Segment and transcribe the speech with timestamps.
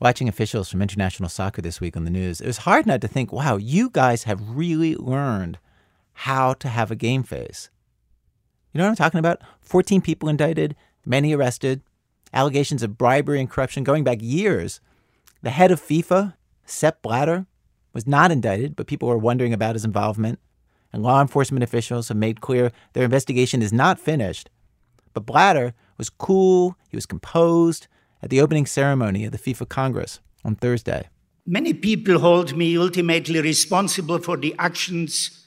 [0.00, 3.08] Watching officials from international soccer this week on the news, it was hard not to
[3.08, 5.58] think, wow, you guys have really learned
[6.14, 7.70] how to have a game face.
[8.72, 9.40] You know what I'm talking about?
[9.60, 10.74] 14 people indicted,
[11.06, 11.80] many arrested,
[12.32, 14.80] allegations of bribery and corruption going back years.
[15.42, 16.34] The head of FIFA,
[16.64, 17.46] Sepp Blatter,
[17.92, 20.40] was not indicted, but people were wondering about his involvement.
[20.92, 24.50] And law enforcement officials have made clear their investigation is not finished.
[25.12, 27.86] But Blatter was cool, he was composed
[28.24, 31.10] at the opening ceremony of the FIFA Congress on Thursday.
[31.46, 35.46] Many people hold me ultimately responsible for the actions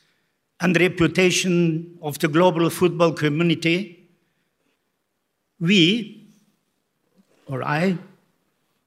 [0.60, 4.08] and reputation of the global football community.
[5.60, 6.30] We,
[7.48, 7.98] or I,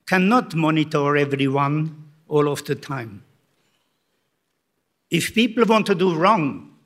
[0.06, 3.24] cannot monitor everyone all of the time.
[5.10, 6.76] If people want to do wrong,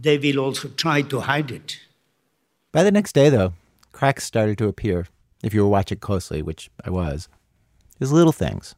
[0.00, 1.78] they will also try to hide it.
[2.72, 3.52] By the next day, though,
[3.96, 5.06] cracks started to appear,
[5.42, 7.28] if you were watching closely, which I was.
[7.98, 8.74] There's little things.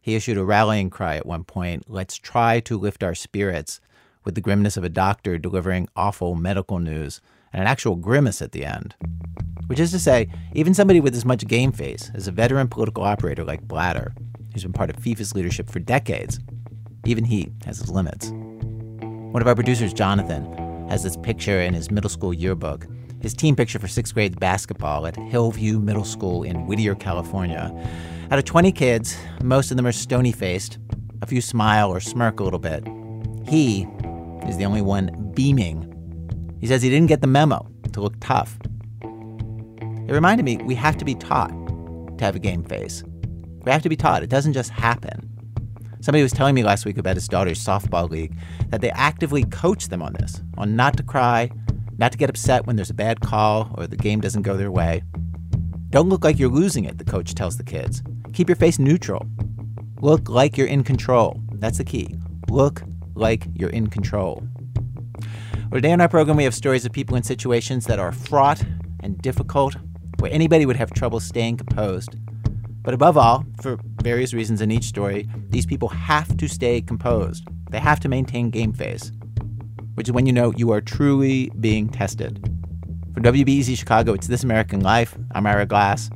[0.01, 3.79] He issued a rallying cry at one point let's try to lift our spirits,
[4.25, 7.21] with the grimness of a doctor delivering awful medical news
[7.53, 8.95] and an actual grimace at the end.
[9.67, 13.03] Which is to say, even somebody with as much game face as a veteran political
[13.03, 14.13] operator like Blatter,
[14.53, 16.39] who's been part of FIFA's leadership for decades,
[17.05, 18.31] even he has his limits.
[18.31, 20.51] One of our producers, Jonathan,
[20.89, 22.87] has this picture in his middle school yearbook,
[23.21, 27.71] his team picture for sixth grade basketball at Hillview Middle School in Whittier, California.
[28.29, 30.77] Out of 20 kids, most of them are stony faced,
[31.21, 32.85] a few smile or smirk a little bit.
[33.47, 33.87] He
[34.47, 35.92] is the only one beaming.
[36.63, 38.57] He says he didn't get the memo to look tough.
[39.01, 41.51] It reminded me we have to be taught
[42.17, 43.03] to have a game face.
[43.65, 44.23] We have to be taught.
[44.23, 45.29] It doesn't just happen.
[45.99, 48.37] Somebody was telling me last week about his daughter's softball league
[48.69, 51.51] that they actively coach them on this, on not to cry,
[51.97, 54.71] not to get upset when there's a bad call or the game doesn't go their
[54.71, 55.03] way.
[55.89, 58.01] Don't look like you're losing it, the coach tells the kids.
[58.31, 59.27] Keep your face neutral.
[59.99, 61.41] Look like you're in control.
[61.55, 62.15] That's the key.
[62.47, 62.83] Look
[63.15, 64.47] like you're in control.
[65.73, 68.63] Today on our program, we have stories of people in situations that are fraught
[68.99, 69.75] and difficult
[70.19, 72.15] where anybody would have trouble staying composed.
[72.83, 77.47] But above all, for various reasons in each story, these people have to stay composed.
[77.71, 79.11] They have to maintain game face,
[79.95, 82.39] which is when you know you are truly being tested.
[83.15, 85.17] For WBEZ Chicago, it's This American Life.
[85.33, 86.11] I'm Ira Glass.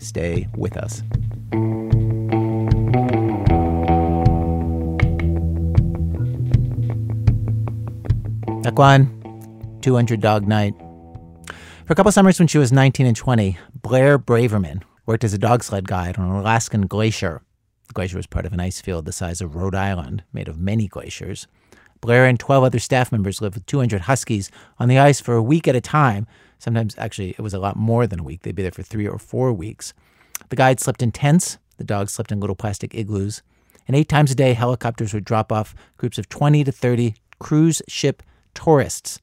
[0.00, 1.02] Stay with us.
[8.78, 10.72] Takwan, 200 Dog Night.
[11.84, 15.38] For a couple summers when she was 19 and 20, Blair Braverman worked as a
[15.38, 17.42] dog sled guide on an Alaskan glacier.
[17.88, 20.60] The glacier was part of an ice field the size of Rhode Island, made of
[20.60, 21.48] many glaciers.
[22.00, 25.42] Blair and 12 other staff members lived with 200 huskies on the ice for a
[25.42, 26.28] week at a time.
[26.60, 28.42] Sometimes, actually, it was a lot more than a week.
[28.42, 29.92] They'd be there for three or four weeks.
[30.50, 33.42] The guides slept in tents, the dogs slept in little plastic igloos.
[33.88, 37.82] And eight times a day, helicopters would drop off groups of 20 to 30 cruise
[37.88, 38.22] ship
[38.58, 39.20] tourists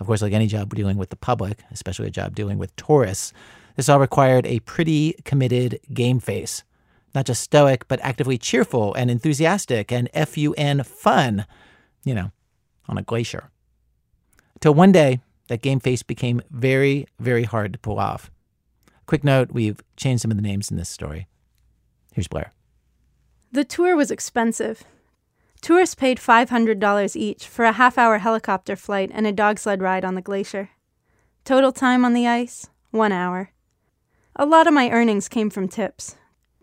[0.00, 3.32] of course, like any job dealing with the public, especially a job dealing with tourists,
[3.76, 6.62] this all required a pretty committed game face.
[7.14, 11.46] Not just stoic, but actively cheerful and enthusiastic and FUN fun,
[12.04, 12.32] you know,
[12.88, 13.50] on a glacier.
[14.60, 18.30] Till one day, that game face became very, very hard to pull off.
[19.06, 21.28] Quick note we've changed some of the names in this story.
[22.12, 22.52] Here's Blair.
[23.52, 24.82] The tour was expensive.
[25.64, 30.04] Tourists paid $500 each for a half hour helicopter flight and a dog sled ride
[30.04, 30.68] on the glacier.
[31.42, 33.50] Total time on the ice, one hour.
[34.36, 36.16] A lot of my earnings came from tips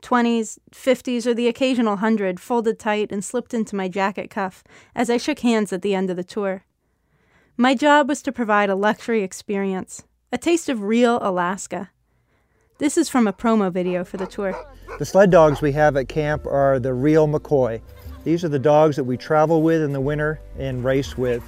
[0.03, 4.63] 20s, 50s, or the occasional hundred folded tight and slipped into my jacket cuff
[4.93, 6.65] as I shook hands at the end of the tour.
[7.57, 11.89] My job was to provide a luxury experience, A taste of real Alaska.
[12.77, 14.55] This is from a promo video for the tour.
[14.99, 17.81] The sled dogs we have at camp are the real McCoy.
[18.23, 21.43] These are the dogs that we travel with in the winter and race with.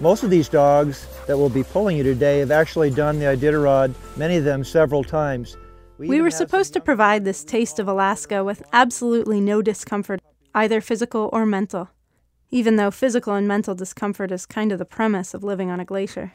[0.00, 3.94] Most of these dogs that will be pulling you today have actually done the Iditarod,
[4.16, 5.56] many of them several times.
[5.98, 10.20] We, we were supposed to provide this taste of Alaska with absolutely no discomfort,
[10.54, 11.90] either physical or mental,
[12.50, 15.84] even though physical and mental discomfort is kind of the premise of living on a
[15.84, 16.32] glacier.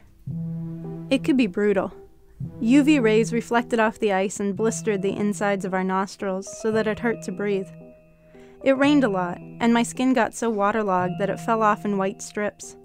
[1.10, 1.94] It could be brutal.
[2.62, 6.88] UV rays reflected off the ice and blistered the insides of our nostrils so that
[6.88, 7.68] it hurt to breathe.
[8.66, 12.00] It rained a lot, and my skin got so waterlogged that it fell off in
[12.00, 12.76] white strips.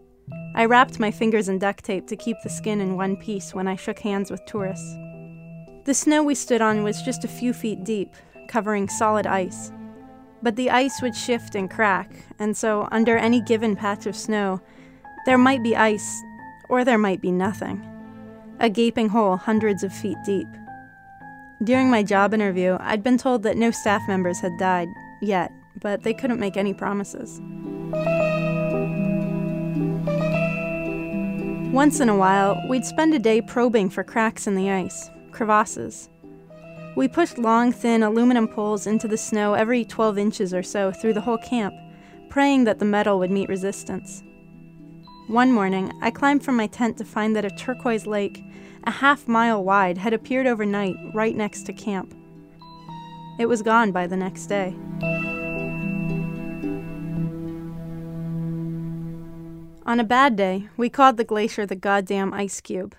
[0.55, 3.67] I wrapped my fingers in duct tape to keep the skin in one piece when
[3.67, 4.94] I shook hands with tourists.
[5.87, 8.15] The snow we stood on was just a few feet deep,
[8.47, 9.73] covering solid ice.
[10.43, 14.61] But the ice would shift and crack, and so under any given patch of snow,
[15.25, 16.21] there might be ice,
[16.69, 17.82] or there might be nothing.
[18.59, 20.49] A gaping hole hundreds of feet deep.
[21.65, 24.88] During my job interview, I'd been told that no staff members had died,
[25.23, 25.50] yet,
[25.81, 27.40] but they couldn't make any promises.
[31.72, 36.08] Once in a while, we'd spend a day probing for cracks in the ice, crevasses.
[36.96, 41.12] We pushed long, thin aluminum poles into the snow every 12 inches or so through
[41.12, 41.72] the whole camp,
[42.28, 44.22] praying that the metal would meet resistance.
[45.28, 48.43] One morning, I climbed from my tent to find that a turquoise lake,
[48.84, 52.14] a half mile wide, had appeared overnight right next to camp.
[53.38, 54.75] It was gone by the next day.
[59.91, 62.95] On a bad day, we called the glacier the goddamn ice cube.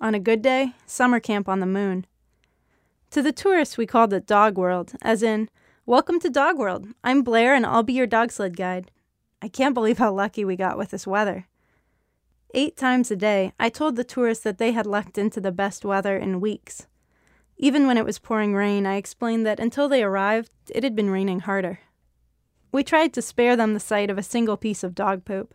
[0.00, 2.06] On a good day, summer camp on the moon.
[3.10, 5.50] To the tourists, we called it Dog World, as in,
[5.84, 6.86] Welcome to Dog World.
[7.04, 8.90] I'm Blair and I'll be your dog sled guide.
[9.42, 11.46] I can't believe how lucky we got with this weather.
[12.54, 15.84] Eight times a day, I told the tourists that they had lucked into the best
[15.84, 16.86] weather in weeks.
[17.58, 21.10] Even when it was pouring rain, I explained that until they arrived, it had been
[21.10, 21.80] raining harder.
[22.72, 25.54] We tried to spare them the sight of a single piece of dog poop.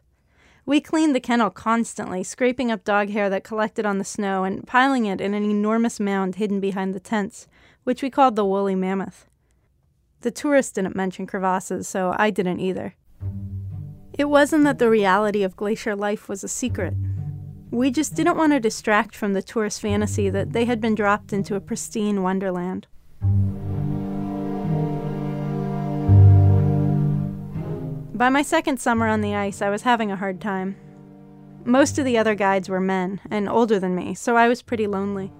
[0.67, 4.65] We cleaned the kennel constantly, scraping up dog hair that collected on the snow and
[4.65, 7.47] piling it in an enormous mound hidden behind the tents,
[7.83, 9.27] which we called the woolly mammoth.
[10.21, 12.95] The tourists didn't mention crevasses, so I didn't either.
[14.17, 16.95] It wasn't that the reality of glacier life was a secret.
[17.69, 21.31] We just didn't want to distract from the tourist fantasy that they had been dropped
[21.31, 22.87] into a pristine wonderland.
[28.15, 30.77] By my second summer on the ice, I was having a hard time.
[31.65, 34.87] Most of the other guides were men, and older than me, so I was pretty
[34.87, 35.33] lonely.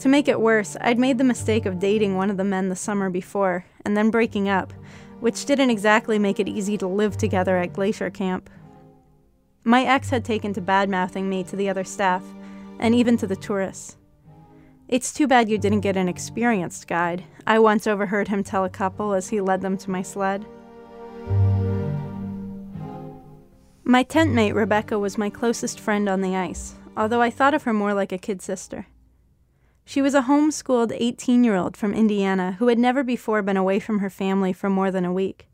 [0.00, 2.74] To make it worse, I'd made the mistake of dating one of the men the
[2.74, 4.72] summer before, and then breaking up,
[5.20, 8.50] which didn't exactly make it easy to live together at Glacier Camp.
[9.62, 12.24] My ex had taken to badmouthing me to the other staff,
[12.80, 13.96] and even to the tourists.
[14.88, 18.68] It's too bad you didn't get an experienced guide, I once overheard him tell a
[18.68, 20.44] couple as he led them to my sled.
[23.84, 27.64] My tent mate, Rebecca, was my closest friend on the ice, although I thought of
[27.64, 28.86] her more like a kid sister.
[29.84, 33.80] She was a homeschooled 18 year old from Indiana who had never before been away
[33.80, 35.48] from her family for more than a week.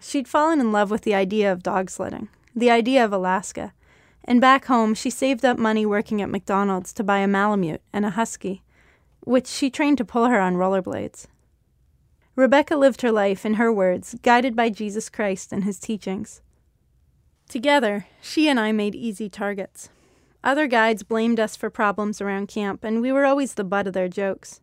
[0.00, 3.72] She'd fallen in love with the idea of dog sledding, the idea of Alaska,
[4.24, 8.04] and back home she saved up money working at McDonald's to buy a Malamute and
[8.04, 8.62] a Husky,
[9.20, 11.28] which she trained to pull her on rollerblades.
[12.34, 16.40] Rebecca lived her life, in her words, guided by Jesus Christ and his teachings.
[17.54, 19.88] Together, she and I made easy targets.
[20.42, 23.92] Other guides blamed us for problems around camp, and we were always the butt of
[23.92, 24.60] their jokes.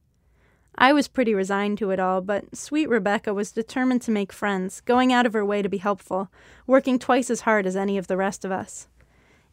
[0.76, 4.82] I was pretty resigned to it all, but sweet Rebecca was determined to make friends,
[4.82, 6.30] going out of her way to be helpful,
[6.68, 8.90] working twice as hard as any of the rest of us.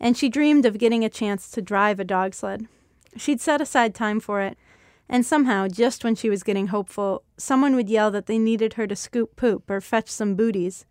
[0.01, 2.67] And she dreamed of getting a chance to drive a dog sled.
[3.17, 4.59] She'd set aside time for it,
[5.09, 8.89] and somehow, just when she was getting hopeful, someone would yell that they needed her
[8.89, 10.87] to scoop poop or fetch some booties,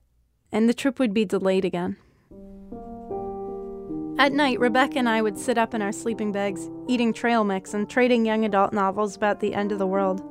[0.49, 1.97] and the trip would be delayed again.
[4.19, 7.75] At night, Rebecca and I would sit up in our sleeping bags, eating trail mix
[7.75, 10.23] and trading young adult novels about the end of the world.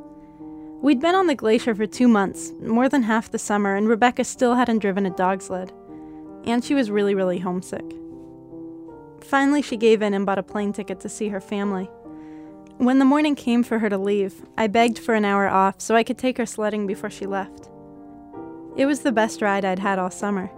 [0.83, 4.25] We'd been on the glacier for two months, more than half the summer, and Rebecca
[4.25, 5.73] still hadn't driven a dog sled.
[6.45, 7.85] And she was really, really homesick.
[9.23, 11.89] Finally, she gave in and bought a plane ticket to see her family.
[12.79, 15.95] When the morning came for her to leave, I begged for an hour off so
[15.95, 17.71] I could take her sledding before she left.
[18.77, 20.51] It was the best ride I'd had all summer.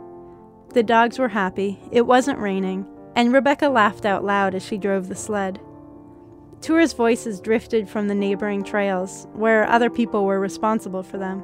[0.72, 2.86] The dogs were happy, it wasn't raining,
[3.18, 5.58] and Rebecca laughed out loud as she drove the sled.
[6.60, 11.42] Tours' voices drifted from the neighboring trails, where other people were responsible for them.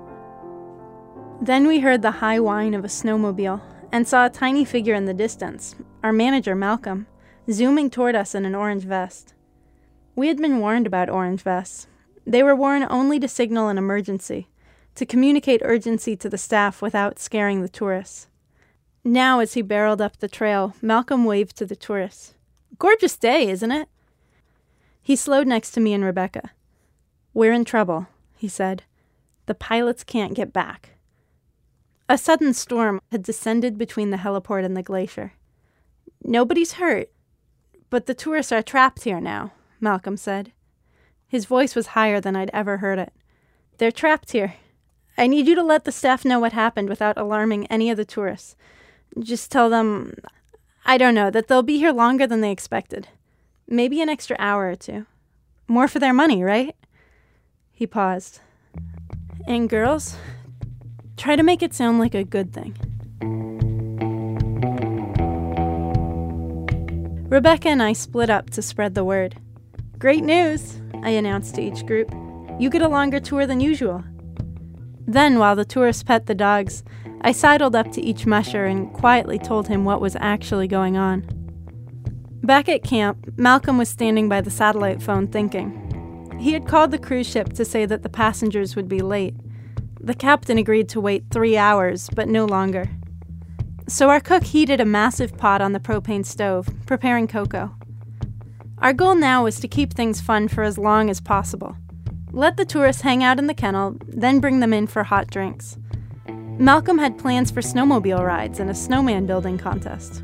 [1.42, 5.06] Then we heard the high whine of a snowmobile and saw a tiny figure in
[5.06, 7.08] the distance, our manager, Malcolm,
[7.50, 9.34] zooming toward us in an orange vest.
[10.14, 11.88] We had been warned about orange vests.
[12.24, 14.46] They were worn only to signal an emergency,
[14.94, 18.28] to communicate urgency to the staff without scaring the tourists.
[19.04, 22.34] Now, as he barreled up the trail, Malcolm waved to the tourists.
[22.78, 23.88] Gorgeous day, isn't it?
[25.02, 26.52] He slowed next to me and Rebecca.
[27.34, 28.06] We're in trouble,
[28.36, 28.84] he said.
[29.44, 30.90] The pilots can't get back.
[32.08, 35.34] A sudden storm had descended between the heliport and the glacier.
[36.22, 37.10] Nobody's hurt,
[37.90, 40.52] but the tourists are trapped here now, Malcolm said.
[41.28, 43.12] His voice was higher than I'd ever heard it.
[43.76, 44.54] They're trapped here.
[45.18, 48.04] I need you to let the staff know what happened without alarming any of the
[48.04, 48.56] tourists.
[49.18, 50.14] Just tell them,
[50.84, 53.08] I don't know, that they'll be here longer than they expected.
[53.68, 55.06] Maybe an extra hour or two.
[55.68, 56.74] More for their money, right?
[57.72, 58.40] He paused.
[59.46, 60.16] And girls,
[61.16, 62.76] try to make it sound like a good thing.
[67.28, 69.36] Rebecca and I split up to spread the word.
[69.98, 72.12] Great news, I announced to each group.
[72.58, 74.04] You get a longer tour than usual.
[75.06, 76.84] Then, while the tourists pet the dogs,
[77.24, 81.24] I sidled up to each musher and quietly told him what was actually going on.
[82.42, 86.36] Back at camp, Malcolm was standing by the satellite phone thinking.
[86.38, 89.34] He had called the cruise ship to say that the passengers would be late.
[89.98, 92.90] The captain agreed to wait three hours, but no longer.
[93.88, 97.74] So our cook heated a massive pot on the propane stove, preparing cocoa.
[98.76, 101.74] Our goal now was to keep things fun for as long as possible.
[102.32, 105.78] Let the tourists hang out in the kennel, then bring them in for hot drinks.
[106.58, 110.22] Malcolm had plans for snowmobile rides and a snowman building contest.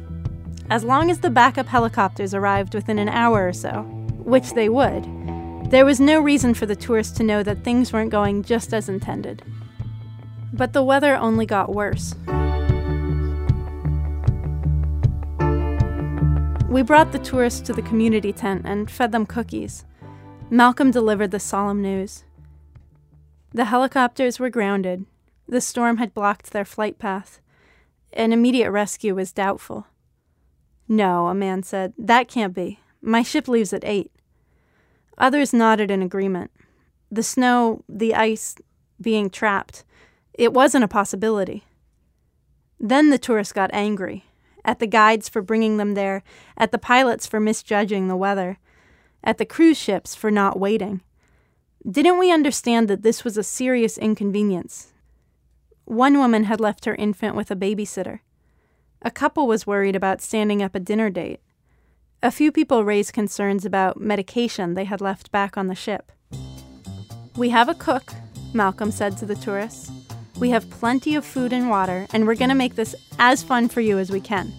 [0.70, 3.82] As long as the backup helicopters arrived within an hour or so,
[4.16, 5.04] which they would,
[5.70, 8.88] there was no reason for the tourists to know that things weren't going just as
[8.88, 9.42] intended.
[10.52, 12.14] But the weather only got worse.
[16.68, 19.84] We brought the tourists to the community tent and fed them cookies.
[20.48, 22.22] Malcolm delivered the solemn news.
[23.52, 25.06] The helicopters were grounded.
[25.50, 27.40] The storm had blocked their flight path.
[28.12, 29.88] An immediate rescue was doubtful.
[30.86, 32.78] No, a man said, that can't be.
[33.02, 34.12] My ship leaves at 8.
[35.18, 36.52] Others nodded in agreement.
[37.10, 38.54] The snow, the ice,
[39.00, 39.84] being trapped,
[40.34, 41.64] it wasn't a possibility.
[42.78, 44.26] Then the tourists got angry
[44.64, 46.22] at the guides for bringing them there,
[46.56, 48.58] at the pilots for misjudging the weather,
[49.24, 51.00] at the cruise ships for not waiting.
[51.90, 54.92] Didn't we understand that this was a serious inconvenience?
[55.90, 58.20] One woman had left her infant with a babysitter.
[59.02, 61.40] A couple was worried about standing up a dinner date.
[62.22, 66.12] A few people raised concerns about medication they had left back on the ship.
[67.36, 68.12] We have a cook,
[68.54, 69.90] Malcolm said to the tourists.
[70.38, 73.68] We have plenty of food and water, and we're going to make this as fun
[73.68, 74.52] for you as we can.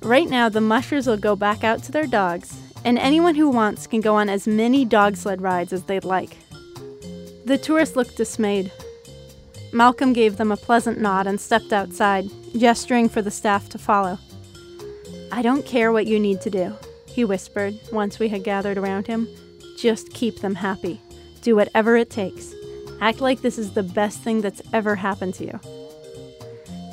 [0.00, 3.86] Right now, the mushers will go back out to their dogs, and anyone who wants
[3.86, 6.38] can go on as many dog sled rides as they'd like.
[7.44, 8.72] The tourists looked dismayed.
[9.72, 14.18] Malcolm gave them a pleasant nod and stepped outside, gesturing for the staff to follow.
[15.32, 16.74] I don't care what you need to do,
[17.06, 19.28] he whispered once we had gathered around him.
[19.76, 21.00] Just keep them happy.
[21.42, 22.54] Do whatever it takes.
[23.00, 25.60] Act like this is the best thing that's ever happened to you.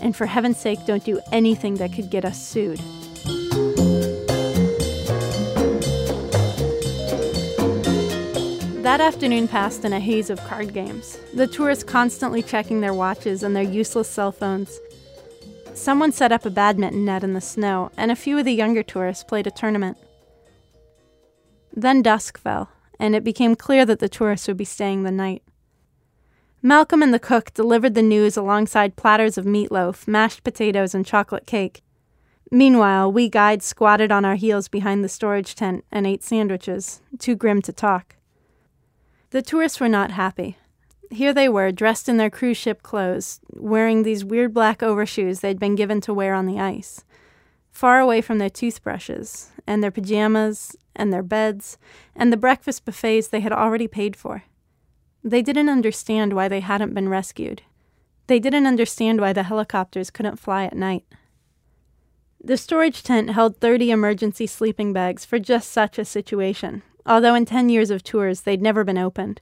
[0.02, 2.82] And for heaven's sake, don't do anything that could get us sued.
[8.84, 13.42] That afternoon passed in a haze of card games, the tourists constantly checking their watches
[13.42, 14.78] and their useless cell phones.
[15.74, 18.84] Someone set up a badminton net in the snow, and a few of the younger
[18.84, 19.98] tourists played a tournament.
[21.74, 25.44] Then dusk fell, and it became clear that the tourists would be staying the night.
[26.62, 31.48] Malcolm and the cook delivered the news alongside platters of meatloaf, mashed potatoes, and chocolate
[31.48, 31.84] cake.
[32.52, 37.38] Meanwhile, we guides squatted on our heels behind the storage tent and ate sandwiches, too
[37.38, 38.18] grim to talk.
[39.34, 40.58] The tourists were not happy.
[41.10, 45.58] Here they were, dressed in their cruise ship clothes, wearing these weird black overshoes they'd
[45.58, 47.04] been given to wear on the ice,
[47.72, 51.80] far away from their toothbrushes, and their pajamas, and their beds,
[52.16, 54.44] and the breakfast buffets they had already paid for.
[55.24, 57.64] They didn't understand why they hadn't been rescued.
[58.28, 61.06] They didn't understand why the helicopters couldn't fly at night.
[62.40, 67.46] The storage tent held 30 emergency sleeping bags for just such a situation, although in
[67.46, 69.42] 10 years of tours they'd never been opened.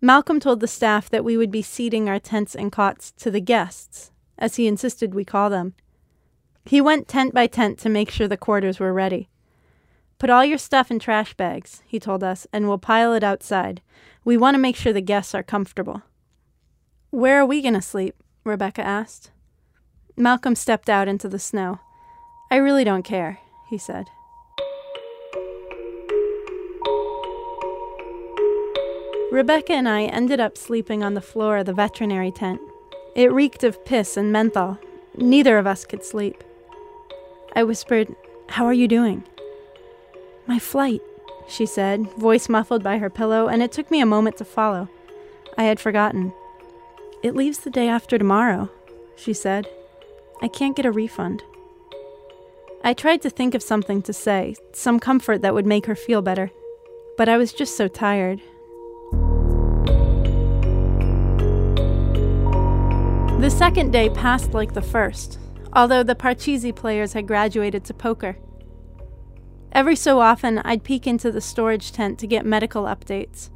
[0.00, 3.40] Malcolm told the staff that we would be seating our tents and cots to the
[3.40, 5.74] guests, as he insisted we call them.
[6.64, 9.28] He went tent by tent to make sure the quarters were ready.
[10.18, 13.82] Put all your stuff in trash bags, he told us, and we'll pile it outside.
[14.24, 16.02] We want to make sure the guests are comfortable.
[17.10, 18.16] Where are we going to sleep?
[18.44, 19.30] Rebecca asked.
[20.16, 21.80] Malcolm stepped out into the snow.
[22.50, 23.38] I really don't care,
[23.70, 24.06] he said.
[29.30, 32.60] Rebecca and I ended up sleeping on the floor of the veterinary tent.
[33.14, 34.78] It reeked of piss and menthol.
[35.16, 36.42] Neither of us could sleep.
[37.54, 38.14] I whispered,
[38.48, 39.24] How are you doing?
[40.46, 41.02] My flight,
[41.46, 44.88] she said, voice muffled by her pillow, and it took me a moment to follow.
[45.58, 46.32] I had forgotten.
[47.22, 48.70] It leaves the day after tomorrow,
[49.16, 49.66] she said.
[50.40, 51.42] I can't get a refund.
[52.82, 56.22] I tried to think of something to say, some comfort that would make her feel
[56.22, 56.50] better,
[57.18, 58.40] but I was just so tired.
[63.38, 65.38] The second day passed like the first,
[65.72, 68.36] although the Parcheesi players had graduated to poker.
[69.70, 73.50] Every so often, I'd peek into the storage tent to get medical updates.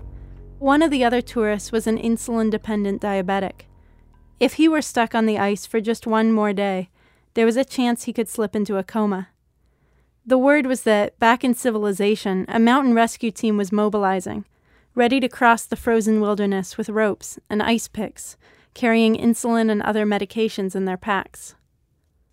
[0.61, 3.63] One of the other tourists was an insulin dependent diabetic.
[4.39, 6.89] If he were stuck on the ice for just one more day,
[7.35, 9.31] there was a chance he could slip into a coma.
[10.25, 14.45] The word was that, back in civilization, a mountain rescue team was mobilizing,
[14.95, 18.37] ready to cross the frozen wilderness with ropes and ice picks
[18.75, 21.55] carrying insulin and other medications in their packs.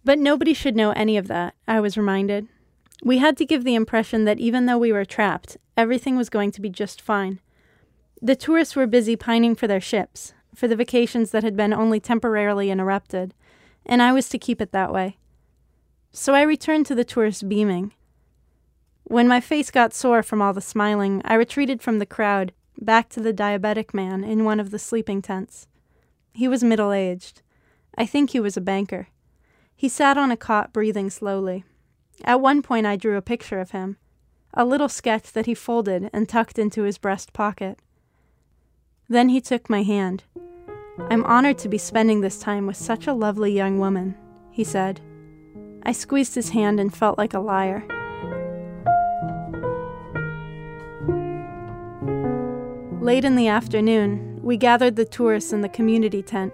[0.03, 2.47] But nobody should know any of that, I was reminded.
[3.03, 6.51] We had to give the impression that even though we were trapped, everything was going
[6.51, 7.39] to be just fine.
[8.21, 11.99] The tourists were busy pining for their ships, for the vacations that had been only
[11.99, 13.33] temporarily interrupted,
[13.85, 15.17] and I was to keep it that way.
[16.11, 17.93] So I returned to the tourists beaming.
[19.03, 23.09] When my face got sore from all the smiling, I retreated from the crowd, back
[23.09, 25.67] to the diabetic man in one of the sleeping tents.
[26.33, 27.41] He was middle aged.
[27.97, 29.07] I think he was a banker.
[29.75, 31.63] He sat on a cot breathing slowly.
[32.23, 33.97] At one point, I drew a picture of him,
[34.53, 37.79] a little sketch that he folded and tucked into his breast pocket.
[39.07, 40.23] Then he took my hand.
[41.09, 44.15] I'm honored to be spending this time with such a lovely young woman,
[44.51, 45.01] he said.
[45.83, 47.85] I squeezed his hand and felt like a liar.
[53.01, 56.53] Late in the afternoon, we gathered the tourists in the community tent,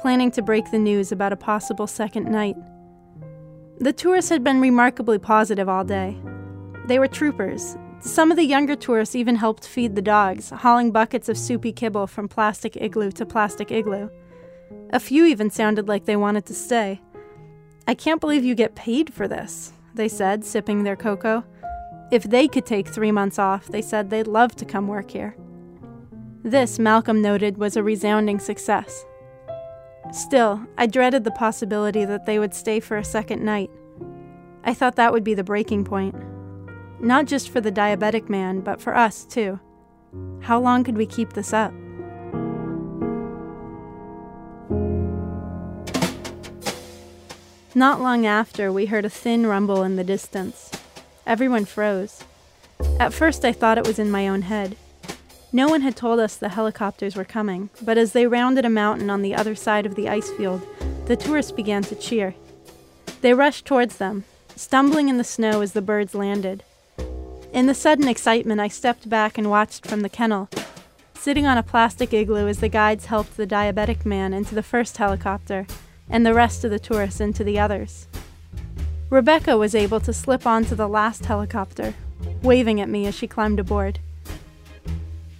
[0.00, 2.56] planning to break the news about a possible second night.
[3.78, 6.16] The tourists had been remarkably positive all day.
[6.86, 7.76] They were troopers.
[8.00, 12.06] Some of the younger tourists even helped feed the dogs, hauling buckets of soupy kibble
[12.06, 14.08] from plastic igloo to plastic igloo.
[14.90, 17.00] A few even sounded like they wanted to stay.
[17.88, 21.44] I can't believe you get paid for this, they said, sipping their cocoa.
[22.12, 25.36] If they could take three months off, they said they'd love to come work here.
[26.46, 29.04] This, Malcolm noted, was a resounding success.
[30.12, 33.68] Still, I dreaded the possibility that they would stay for a second night.
[34.62, 36.14] I thought that would be the breaking point.
[37.00, 39.58] Not just for the diabetic man, but for us, too.
[40.40, 41.72] How long could we keep this up?
[47.74, 50.70] Not long after, we heard a thin rumble in the distance.
[51.26, 52.22] Everyone froze.
[53.00, 54.76] At first, I thought it was in my own head.
[55.52, 59.08] No one had told us the helicopters were coming, but as they rounded a mountain
[59.08, 60.66] on the other side of the ice field,
[61.06, 62.34] the tourists began to cheer.
[63.20, 64.24] They rushed towards them,
[64.56, 66.64] stumbling in the snow as the birds landed.
[67.52, 70.48] In the sudden excitement, I stepped back and watched from the kennel,
[71.14, 74.96] sitting on a plastic igloo as the guides helped the diabetic man into the first
[74.96, 75.66] helicopter
[76.10, 78.08] and the rest of the tourists into the others.
[79.10, 81.94] Rebecca was able to slip onto the last helicopter,
[82.42, 84.00] waving at me as she climbed aboard.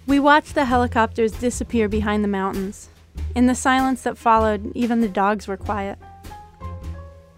[0.07, 2.87] We watched the helicopters disappear behind the mountains.
[3.35, 5.99] In the silence that followed, even the dogs were quiet.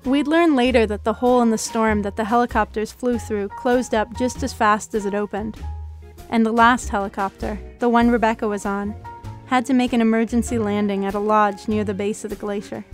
[0.05, 3.95] We'd learn later that the hole in the storm that the helicopters flew through closed
[3.95, 5.57] up just as fast as it opened.
[6.29, 8.93] And the last helicopter, the one Rebecca was on,
[9.47, 12.85] had to make an emergency landing at a lodge near the base of the glacier.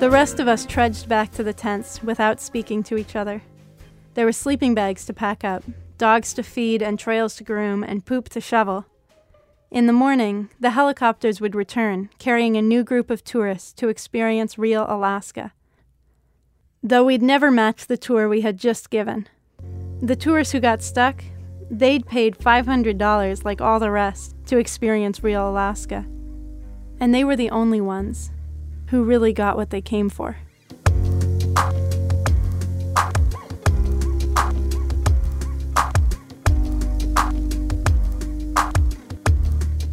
[0.00, 3.42] The rest of us trudged back to the tents without speaking to each other.
[4.14, 5.64] There were sleeping bags to pack up,
[5.96, 8.86] dogs to feed, and trails to groom, and poop to shovel.
[9.70, 14.58] In the morning, the helicopters would return, carrying a new group of tourists to experience
[14.58, 15.52] real Alaska.
[16.82, 19.28] Though we'd never match the tour we had just given.
[20.02, 21.24] The tourists who got stuck,
[21.70, 26.04] they'd paid $500 like all the rest to experience real Alaska.
[27.00, 28.30] And they were the only ones
[28.88, 30.36] who really got what they came for.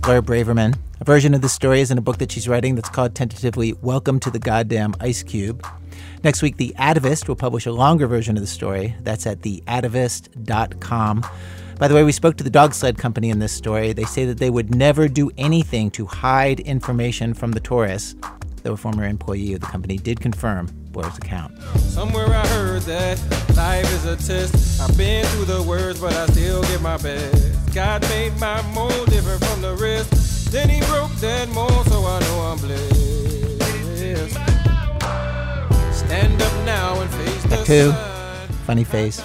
[0.01, 0.77] Blair Braverman.
[1.01, 3.73] A version of the story is in a book that she's writing that's called tentatively
[3.81, 5.65] Welcome to the Goddamn Ice Cube.
[6.23, 8.95] Next week, The Atavist will publish a longer version of the story.
[9.01, 11.25] That's at theatavist.com.
[11.77, 13.93] By the way, we spoke to the dog sled company in this story.
[13.93, 18.15] They say that they would never do anything to hide information from the tourists,
[18.63, 21.61] though a former employee of the company did confirm Gambler's account.
[21.79, 23.19] Somewhere I heard that
[23.55, 24.81] life is a test.
[24.81, 27.73] I've been through the worst, but I still give my best.
[27.73, 30.51] God made my mold different from the rest.
[30.51, 32.95] Then he broke that mold, so I know I'm blessed.
[35.93, 38.47] Stand up now and face the sun.
[38.65, 39.23] Funny face.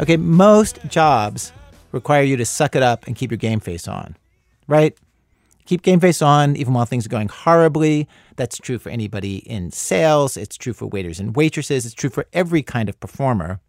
[0.00, 1.52] Okay, most jobs
[1.92, 4.16] require you to suck it up and keep your game face on,
[4.66, 4.96] right?
[5.66, 8.08] Keep game face on even while things are going horribly.
[8.36, 10.36] That's true for anybody in sales.
[10.36, 11.86] It's true for waiters and waitresses.
[11.86, 13.60] It's true for every kind of performer.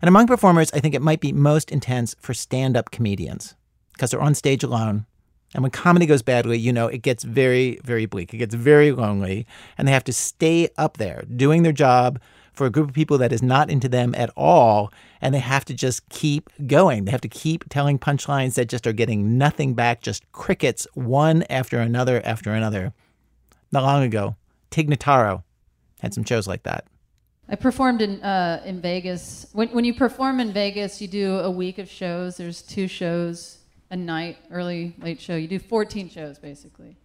[0.00, 3.54] And among performers, I think it might be most intense for stand up comedians
[3.92, 5.06] because they're on stage alone.
[5.54, 8.34] And when comedy goes badly, you know, it gets very, very bleak.
[8.34, 9.46] It gets very lonely.
[9.76, 12.20] And they have to stay up there doing their job
[12.52, 14.92] for a group of people that is not into them at all.
[15.22, 17.04] And they have to just keep going.
[17.04, 21.44] They have to keep telling punchlines that just are getting nothing back, just crickets, one
[21.44, 22.92] after another after another.
[23.70, 24.36] Not long ago,
[24.70, 25.42] Tig Notaro
[26.00, 26.86] had some shows like that.
[27.48, 29.46] I performed in uh, in Vegas.
[29.52, 32.36] When when you perform in Vegas, you do a week of shows.
[32.36, 33.58] There's two shows
[33.90, 35.34] a night, early, late show.
[35.36, 36.96] You do 14 shows basically,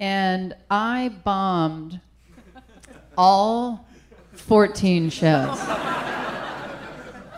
[0.00, 2.00] and I bombed
[3.16, 3.86] all
[4.32, 5.58] 14 shows.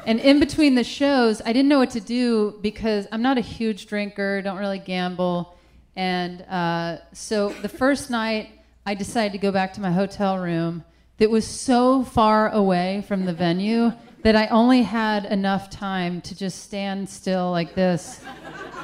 [0.06, 3.42] and in between the shows, I didn't know what to do because I'm not a
[3.42, 5.56] huge drinker, don't really gamble.
[5.96, 8.50] And uh, so the first night,
[8.86, 10.84] I decided to go back to my hotel room
[11.16, 13.92] that was so far away from the venue
[14.22, 18.20] that I only had enough time to just stand still like this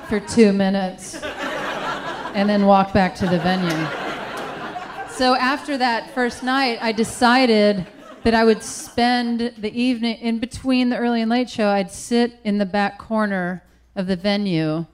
[0.08, 3.68] for two minutes and then walk back to the venue.
[5.10, 7.86] So after that first night, I decided
[8.24, 11.68] that I would spend the evening in between the early and late show.
[11.68, 14.86] I'd sit in the back corner of the venue,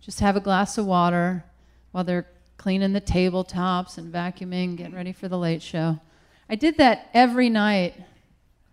[0.00, 1.44] just have a glass of water
[1.92, 2.26] while they're
[2.58, 5.98] cleaning the tabletops and vacuuming, getting ready for the late show.
[6.50, 7.94] I did that every night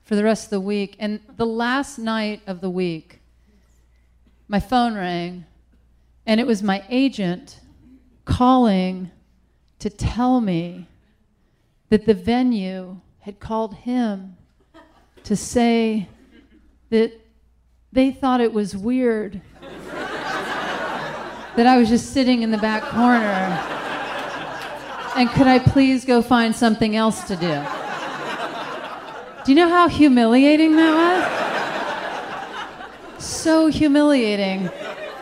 [0.03, 0.95] for the rest of the week.
[0.99, 3.21] And the last night of the week,
[4.47, 5.45] my phone rang,
[6.25, 7.59] and it was my agent
[8.25, 9.11] calling
[9.79, 10.87] to tell me
[11.89, 14.35] that the venue had called him
[15.23, 16.07] to say
[16.89, 17.11] that
[17.91, 19.41] they thought it was weird
[21.55, 23.74] that I was just sitting in the back corner.
[25.15, 27.63] And could I please go find something else to do?
[29.45, 30.93] Do you know how humiliating that
[33.13, 33.23] was?
[33.23, 34.69] So humiliating.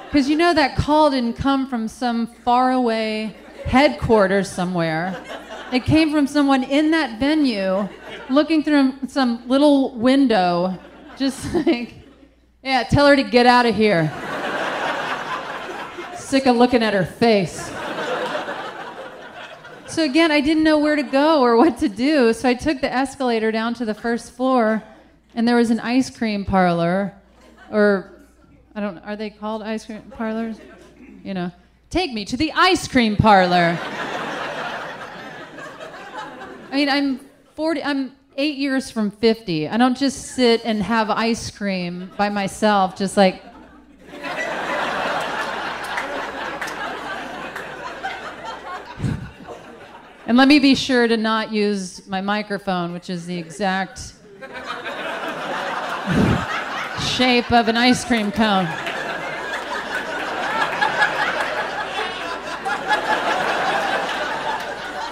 [0.05, 5.15] Because you know that call didn't come from some faraway headquarters somewhere.
[5.71, 7.87] It came from someone in that venue
[8.29, 10.79] looking through some little window,
[11.17, 11.93] just like,
[12.63, 14.11] yeah, tell her to get out of here.
[16.15, 17.69] Sick of looking at her face.
[19.93, 22.81] So again, I didn't know where to go or what to do, so I took
[22.81, 24.81] the escalator down to the first floor,
[25.35, 27.13] and there was an ice cream parlor,
[27.69, 28.11] or
[28.73, 30.59] I don't are they called ice cream parlors?
[31.23, 31.51] You know,
[31.91, 33.77] take me to the ice cream parlor.
[36.71, 37.19] I mean, I'm
[37.53, 39.69] 40, I'm eight years from 50.
[39.69, 43.43] I don't just sit and have ice cream by myself, just like.
[50.25, 54.13] And let me be sure to not use my microphone, which is the exact
[57.01, 58.67] shape of an ice cream cone.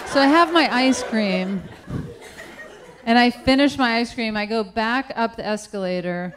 [0.07, 1.61] So I have my ice cream,
[3.05, 4.35] and I finish my ice cream.
[4.35, 6.35] I go back up the escalator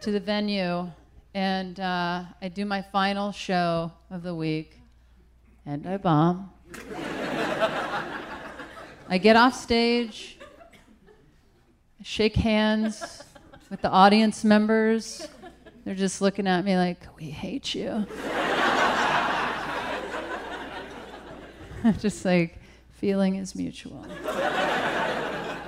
[0.00, 0.90] to the venue,
[1.32, 4.80] and uh, I do my final show of the week,
[5.64, 6.50] and I bomb.
[9.12, 10.38] I get off stage,
[12.02, 13.22] shake hands
[13.68, 15.28] with the audience members.
[15.84, 18.06] They're just looking at me like, we hate you.
[21.84, 22.58] I'm just like,
[22.92, 24.06] feeling is mutual.
[24.24, 25.58] I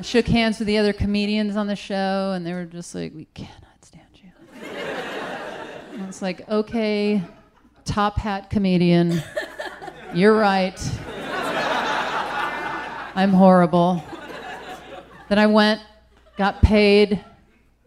[0.00, 3.26] shook hands with the other comedians on the show, and they were just like, we
[3.34, 4.30] cannot stand you.
[5.98, 7.22] And it's like, okay,
[7.84, 9.22] top hat comedian,
[10.14, 10.80] you're right.
[13.14, 14.02] I'm horrible.
[15.28, 15.80] Then I went,
[16.36, 17.24] got paid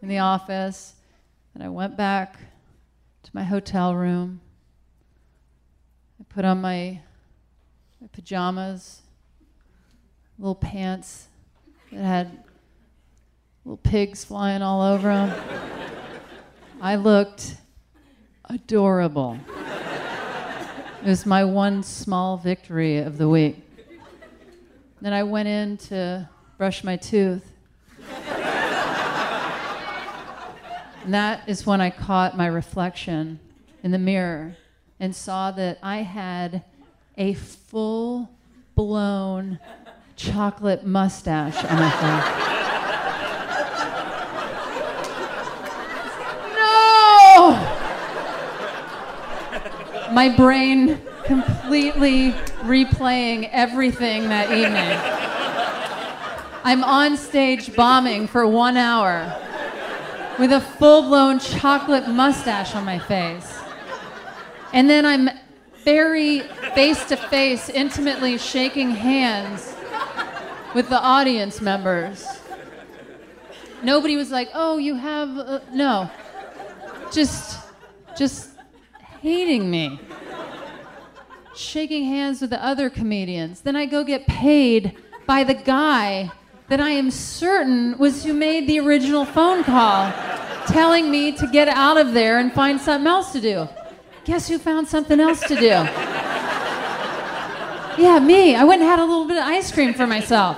[0.01, 0.95] in the office,
[1.53, 2.35] and I went back
[3.23, 4.41] to my hotel room.
[6.19, 6.99] I put on my
[8.01, 9.01] my pajamas,
[10.37, 11.29] little pants
[11.93, 12.43] that had
[13.63, 15.89] little pigs flying all over them.
[16.81, 17.55] I looked
[18.49, 19.39] adorable.
[21.01, 23.62] It was my one small victory of the week.
[25.03, 27.51] Then I went in to brush my tooth.
[31.03, 33.41] and that is when I caught my reflection
[33.83, 34.55] in the mirror
[35.01, 36.63] and saw that I had
[37.17, 38.29] a full
[38.75, 39.59] blown
[40.15, 42.53] chocolate mustache on my face.
[50.07, 50.13] No!
[50.13, 52.31] My brain completely
[52.61, 54.97] replaying everything that evening.
[56.63, 59.39] I'm on stage bombing for one hour
[60.39, 63.59] with a full blown chocolate mustache on my face.
[64.71, 65.29] And then I'm
[65.83, 66.39] very
[66.73, 69.75] face to face, intimately shaking hands
[70.73, 72.25] with the audience members.
[73.83, 75.37] Nobody was like, oh, you have.
[75.37, 76.09] Uh, no.
[77.11, 77.59] Just,
[78.17, 78.49] just
[79.21, 79.99] hating me.
[81.55, 83.61] Shaking hands with the other comedians.
[83.61, 84.95] Then I go get paid
[85.27, 86.31] by the guy
[86.67, 90.11] that I am certain was who made the original phone call,
[90.65, 93.69] telling me to get out of there and find something else to do.
[94.25, 95.87] Guess who found something else to do?
[98.01, 98.55] Yeah, me.
[98.55, 100.57] I went and had a little bit of ice cream for myself.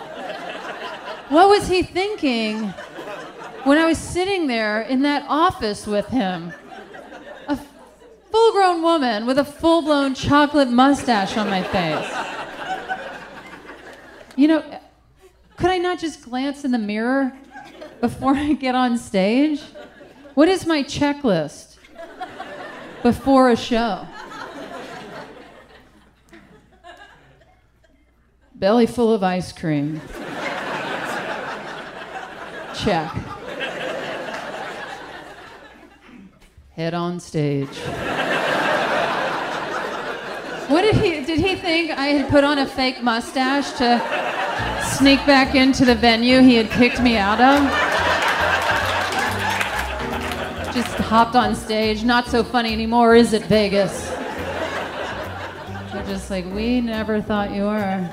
[1.29, 2.73] What was he thinking
[3.65, 6.53] when I was sitting there in that office with him?
[8.36, 12.12] Full grown woman with a full blown chocolate mustache on my face.
[14.36, 14.80] You know,
[15.56, 17.32] could I not just glance in the mirror
[18.02, 19.62] before I get on stage?
[20.34, 21.78] What is my checklist
[23.04, 24.06] before a show?
[28.54, 30.02] Belly full of ice cream.
[32.76, 33.13] Check.
[36.76, 37.80] Head on stage.
[40.67, 44.01] What did he did he think I had put on a fake mustache to
[44.97, 47.62] sneak back into the venue he had kicked me out of?
[50.73, 52.04] Just hopped on stage.
[52.04, 54.10] Not so funny anymore, is it, Vegas?
[55.91, 58.10] They're just like, we never thought you were.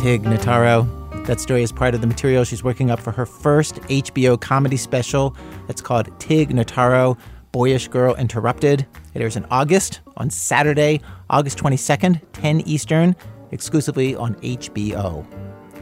[0.00, 0.97] Tig Notaro
[1.28, 4.78] that story is part of the material she's working up for her first HBO comedy
[4.78, 5.36] special
[5.66, 7.18] that's called Tig Notaro
[7.52, 8.86] Boyish Girl Interrupted.
[9.12, 13.14] It airs in August on Saturday, August 22nd, 10 Eastern,
[13.50, 15.26] exclusively on HBO.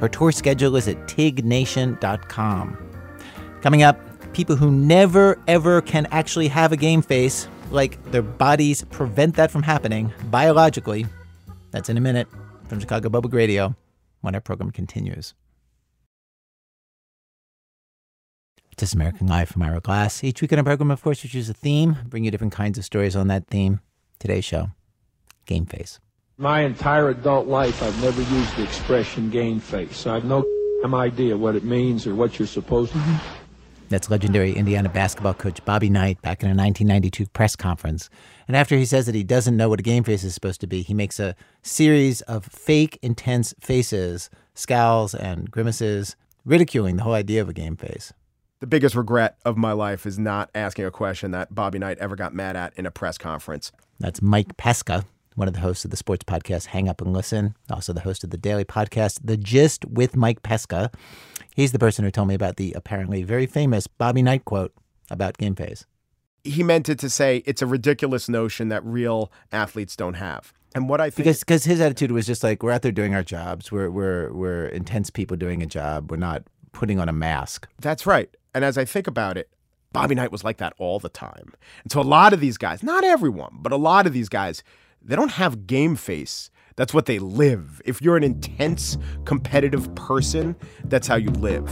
[0.00, 2.78] Her tour schedule is at tignation.com.
[3.62, 4.00] Coming up,
[4.32, 9.52] people who never ever can actually have a game face, like their bodies prevent that
[9.52, 11.06] from happening biologically.
[11.70, 12.26] That's in a minute
[12.68, 13.76] from Chicago Public Radio
[14.20, 15.35] when our program continues.
[18.76, 20.22] This American Life from Ira Glass.
[20.22, 22.76] Each week in our program, of course, we choose a theme, bring you different kinds
[22.76, 23.81] of stories on that theme.
[24.18, 24.68] Today's show,
[25.46, 25.98] Game Face.
[26.37, 29.96] My entire adult life, I've never used the expression game face.
[29.96, 30.44] So I have no
[30.85, 33.16] idea what it means or what you're supposed to do.
[33.88, 38.11] That's legendary Indiana basketball coach Bobby Knight back in a 1992 press conference.
[38.49, 40.66] And after he says that he doesn't know what a game face is supposed to
[40.66, 47.14] be, he makes a series of fake, intense faces, scowls, and grimaces, ridiculing the whole
[47.14, 48.12] idea of a game face.
[48.59, 52.16] The biggest regret of my life is not asking a question that Bobby Knight ever
[52.16, 53.70] got mad at in a press conference.
[54.01, 55.05] That's Mike Pesca,
[55.37, 58.25] one of the hosts of the sports podcast Hang Up and Listen, also the host
[58.25, 60.90] of the daily podcast The Gist with Mike Pesca.
[61.56, 64.74] He's the person who told me about the apparently very famous Bobby Knight quote
[65.10, 65.86] about game face.
[66.44, 70.52] He meant it to say it's a ridiculous notion that real athletes don't have.
[70.74, 73.14] And what I think because because his attitude was just like we're out there doing
[73.14, 73.72] our jobs.
[73.72, 76.10] We're we're we're intense people doing a job.
[76.10, 76.42] We're not
[76.72, 77.66] putting on a mask.
[77.80, 78.28] That's right.
[78.54, 79.48] And as I think about it,
[79.94, 81.54] Bobby Knight was like that all the time.
[81.84, 84.62] And so a lot of these guys, not everyone, but a lot of these guys,
[85.00, 87.80] they don't have game face that's what they live.
[87.84, 91.68] If you're an intense, competitive person, that's how you live.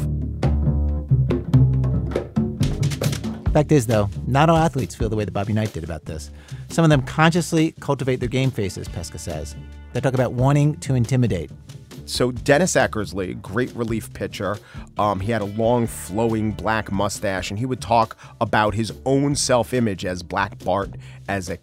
[3.53, 6.33] Fact is, though, not all athletes feel the way that Bobby Knight did about this.
[6.69, 9.55] Some of them consciously cultivate their game faces, Pesca says.
[9.93, 11.53] They talk about wanting to intimidate.
[12.07, 14.59] So Dennis Eckersley, great relief pitcher,
[14.99, 19.37] um, he had a long, flowing black mustache, and he would talk about his own
[19.37, 20.91] self-image as Black Bart,
[21.29, 21.59] as a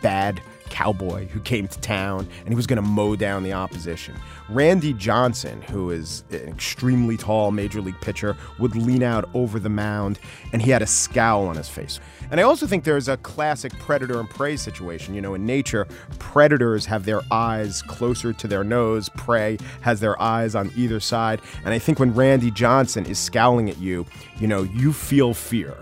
[0.00, 0.40] bad
[0.72, 4.16] cowboy who came to town and he was going to mow down the opposition.
[4.48, 9.68] Randy Johnson, who is an extremely tall major league pitcher, would lean out over the
[9.68, 10.18] mound
[10.52, 12.00] and he had a scowl on his face.
[12.30, 15.14] And I also think there's a classic predator and prey situation.
[15.14, 15.86] You know, in nature,
[16.18, 21.42] predators have their eyes closer to their nose, prey has their eyes on either side.
[21.64, 24.06] And I think when Randy Johnson is scowling at you,
[24.38, 25.76] you know, you feel fear.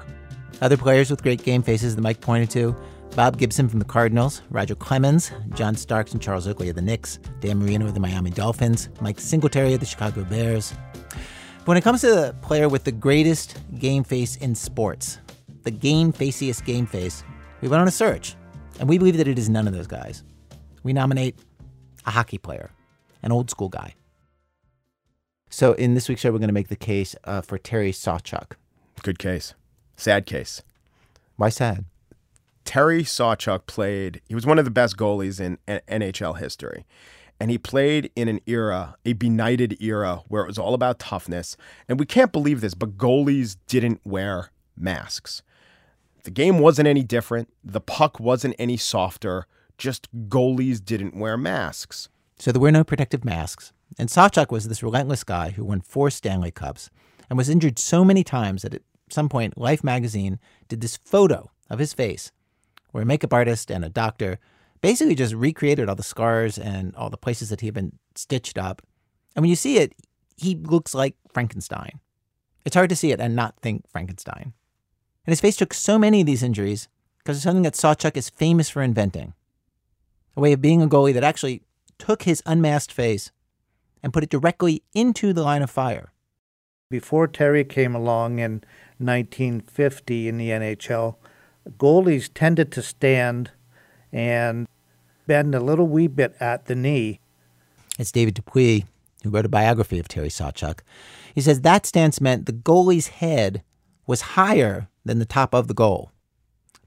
[0.60, 2.76] Other players with great game faces that Mike pointed to
[3.16, 7.18] Bob Gibson from the Cardinals, Roger Clemens, John Starks and Charles Oakley of the Knicks,
[7.40, 10.72] Dan Marino of the Miami Dolphins, Mike Singletary of the Chicago Bears.
[11.58, 15.18] But when it comes to the player with the greatest game face in sports,
[15.64, 17.24] the game faciest game face,
[17.60, 18.36] we went on a search,
[18.78, 20.22] and we believe that it is none of those guys.
[20.82, 21.36] We nominate
[22.06, 22.70] a hockey player,
[23.22, 23.94] an old school guy.
[25.50, 28.52] So in this week's show, we're going to make the case uh, for Terry Sawchuk.
[29.02, 29.54] Good case.
[29.96, 30.62] Sad case.
[31.36, 31.84] Why sad?
[32.70, 36.86] Terry Sawchuk played, he was one of the best goalies in NHL history.
[37.40, 41.56] And he played in an era, a benighted era, where it was all about toughness.
[41.88, 45.42] And we can't believe this, but goalies didn't wear masks.
[46.22, 47.52] The game wasn't any different.
[47.64, 49.48] The puck wasn't any softer.
[49.76, 52.08] Just goalies didn't wear masks.
[52.38, 53.72] So there were no protective masks.
[53.98, 56.88] And Sawchuk was this relentless guy who won four Stanley Cups
[57.28, 61.50] and was injured so many times that at some point Life magazine did this photo
[61.68, 62.30] of his face
[62.92, 64.38] where a makeup artist and a doctor
[64.80, 68.58] basically just recreated all the scars and all the places that he had been stitched
[68.58, 68.82] up.
[69.34, 69.94] And when you see it,
[70.36, 72.00] he looks like Frankenstein.
[72.64, 74.52] It's hard to see it and not think Frankenstein.
[75.26, 78.30] And his face took so many of these injuries because of something that Sawchuk is
[78.30, 79.34] famous for inventing
[80.36, 81.62] a way of being a goalie that actually
[81.98, 83.30] took his unmasked face
[84.02, 86.12] and put it directly into the line of fire.
[86.90, 88.64] Before Terry came along in
[88.98, 91.16] 1950 in the NHL,
[91.68, 93.50] goalies tended to stand
[94.12, 94.66] and
[95.26, 97.20] bend a little wee bit at the knee.
[97.98, 98.84] It's David Dupuis,
[99.22, 100.80] who wrote a biography of Terry Sawchuk.
[101.34, 103.62] He says that stance meant the goalie's head
[104.06, 106.10] was higher than the top of the goal.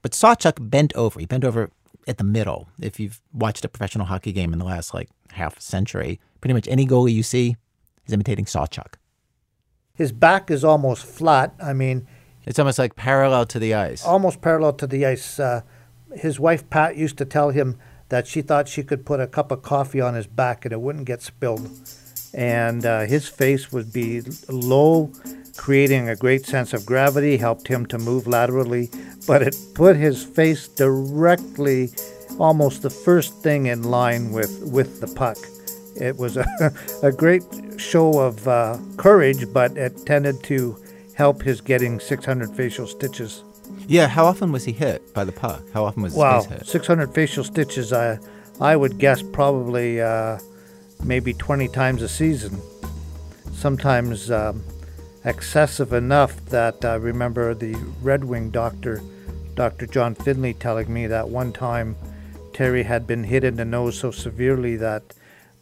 [0.02, 1.18] But Sawchuk bent over.
[1.18, 1.70] He bent over
[2.06, 2.68] at the middle.
[2.80, 6.68] If you've watched a professional hockey game in the last like half century, pretty much
[6.68, 7.56] any goalie you see
[8.06, 8.94] is imitating Sawchuk.
[9.94, 11.54] His back is almost flat.
[11.62, 12.06] I mean,
[12.46, 14.04] it's almost like parallel to the ice.
[14.04, 15.38] Almost parallel to the ice.
[15.38, 15.62] Uh,
[16.14, 17.78] his wife Pat used to tell him
[18.08, 20.80] that she thought she could put a cup of coffee on his back and it
[20.80, 21.70] wouldn't get spilled.
[22.32, 25.10] And uh, his face would be low,
[25.56, 28.90] creating a great sense of gravity, helped him to move laterally,
[29.26, 31.90] but it put his face directly,
[32.38, 35.38] almost the first thing in line with, with the puck.
[35.96, 36.44] It was a,
[37.02, 37.44] a great
[37.78, 40.76] show of uh, courage, but it tended to
[41.14, 43.44] help his getting 600 facial stitches.
[43.86, 45.62] Yeah, how often was he hit by the puck?
[45.72, 46.66] How often was wow, his hit?
[46.66, 47.92] 600 facial stitches.
[47.92, 48.18] I,
[48.60, 50.38] I would guess probably uh,
[51.02, 52.60] maybe 20 times a season.
[53.52, 54.62] Sometimes um,
[55.24, 59.00] excessive enough that I remember the Red Wing doctor,
[59.54, 59.86] Dr.
[59.86, 61.96] John Finley, telling me that one time
[62.52, 65.02] Terry had been hit in the nose so severely that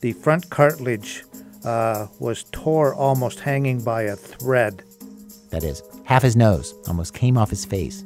[0.01, 1.25] the front cartilage
[1.65, 4.83] uh, was tore almost hanging by a thread.
[5.53, 8.03] That is, half his nose almost came off his face.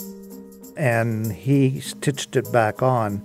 [0.77, 3.23] And he stitched it back on.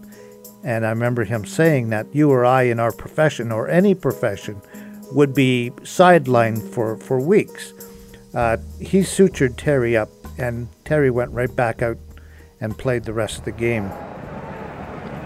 [0.64, 4.62] And I remember him saying that you or I in our profession or any profession
[5.12, 7.74] would be sidelined for, for weeks.
[8.34, 11.98] Uh, he sutured Terry up, and Terry went right back out
[12.62, 13.92] and played the rest of the game.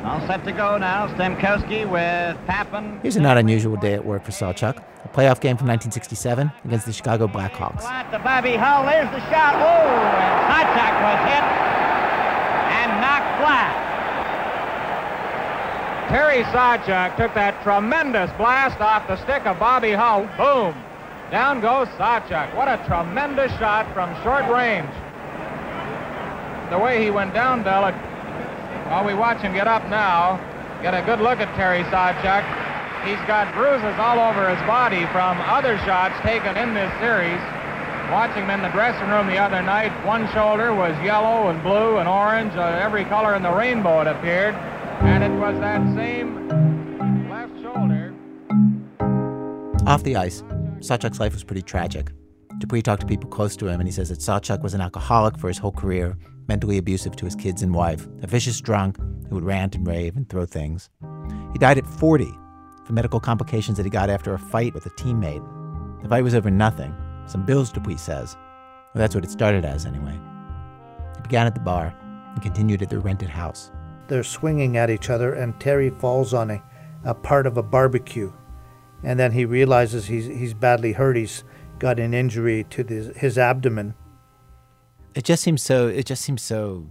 [0.06, 1.08] All set to go now.
[1.16, 3.00] Stemkowski with Pappin.
[3.02, 4.78] Here's a not unusual day at work for Sawchuk.
[4.78, 7.82] A playoff game from 1967 against the Chicago Blackhawks.
[7.82, 8.86] Flat to Bobby Hull.
[8.86, 9.56] There's the shot.
[9.56, 11.46] Oh, and Sawchuk was hit
[12.70, 13.82] and knocked flat.
[16.10, 20.30] Terry Sawchuk took that tremendous blast off the stick of Bobby Hull.
[20.38, 20.76] Boom.
[21.32, 22.56] Down goes Sawchuk.
[22.56, 24.94] What a tremendous shot from short range.
[26.70, 27.96] The way he went down, Delic,
[28.86, 30.38] while we watch him get up now,
[30.82, 32.46] get a good look at Terry Sawchuk.
[33.02, 37.42] He's got bruises all over his body from other shots taken in this series.
[38.14, 41.98] Watching him in the dressing room the other night, one shoulder was yellow and blue
[41.98, 44.54] and orange, uh, every color in the rainbow it appeared.
[45.02, 46.48] And it was that same
[47.28, 48.14] left shoulder.
[49.88, 50.44] Off the ice,
[50.80, 52.12] Sawchuk's life was pretty tragic.
[52.60, 55.38] Dupuis talked to people close to him, and he says that Sawchuk was an alcoholic
[55.40, 56.16] for his whole career
[56.48, 58.98] mentally abusive to his kids and wife, a vicious drunk
[59.30, 60.90] who would rant and rave and throw things.
[61.54, 62.32] He died at 40
[62.86, 65.44] from medical complications that he got after a fight with a teammate.
[66.04, 66.94] The fight was over nothing,
[67.26, 68.36] some bills, Dupuis says.
[68.94, 70.20] Well, that's what it started as, anyway.
[71.18, 71.96] It began at the bar
[72.34, 73.72] and continued at their rented house.
[74.08, 76.64] They're swinging at each other, and Terry falls on a,
[77.04, 78.32] a part of a barbecue.
[79.04, 81.16] And then he realizes he's, he's badly hurt.
[81.16, 81.44] He's
[81.80, 83.96] got an injury to the, his abdomen
[85.16, 86.86] it just seems so it just seems so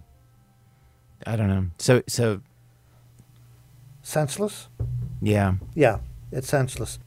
[1.26, 2.40] i don't know so so
[4.02, 4.68] senseless
[5.22, 5.98] yeah yeah
[6.32, 6.98] it's senseless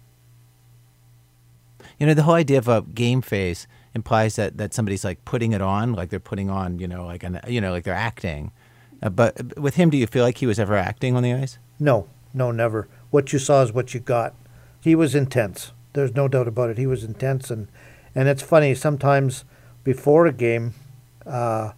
[1.99, 5.51] you know the whole idea of a game face implies that that somebody's like putting
[5.51, 8.51] it on like they're putting on you know like an you know like they're acting
[8.99, 11.59] Uh, but with him, do you feel like he was ever acting on the ice?
[11.79, 12.87] No, no, never.
[13.11, 14.33] What you saw is what you got.
[14.81, 15.71] He was intense.
[15.93, 16.79] There's no doubt about it.
[16.79, 17.67] He was intense, and
[18.15, 18.73] and it's funny.
[18.73, 19.45] Sometimes
[19.83, 20.73] before a game,
[21.27, 21.73] uh,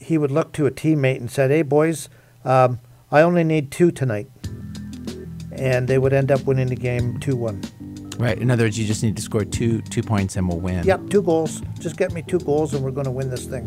[0.00, 2.08] he would look to a teammate and said, "Hey, boys,
[2.44, 2.80] um,
[3.10, 4.28] I only need two tonight,"
[5.52, 7.62] and they would end up winning the game two one.
[8.18, 8.38] Right.
[8.38, 10.84] In other words, you just need to score two two points and we'll win.
[10.84, 11.62] Yep, two goals.
[11.78, 13.66] Just get me two goals and we're going to win this thing.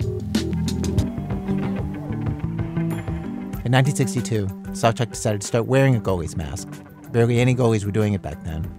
[3.65, 6.69] In 1962, Sawchuk decided to start wearing a goalie's mask.
[7.11, 8.69] Barely any goalies were doing it back then.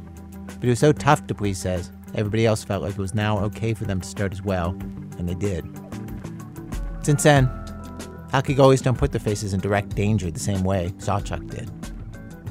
[0.47, 3.75] But it was so tough, Dupuis says, everybody else felt like it was now okay
[3.75, 4.73] for them to start as well,
[5.19, 5.65] and they did.
[7.03, 7.47] Since then,
[8.33, 11.71] goalies don't put their faces in direct danger the same way Sawchuk did.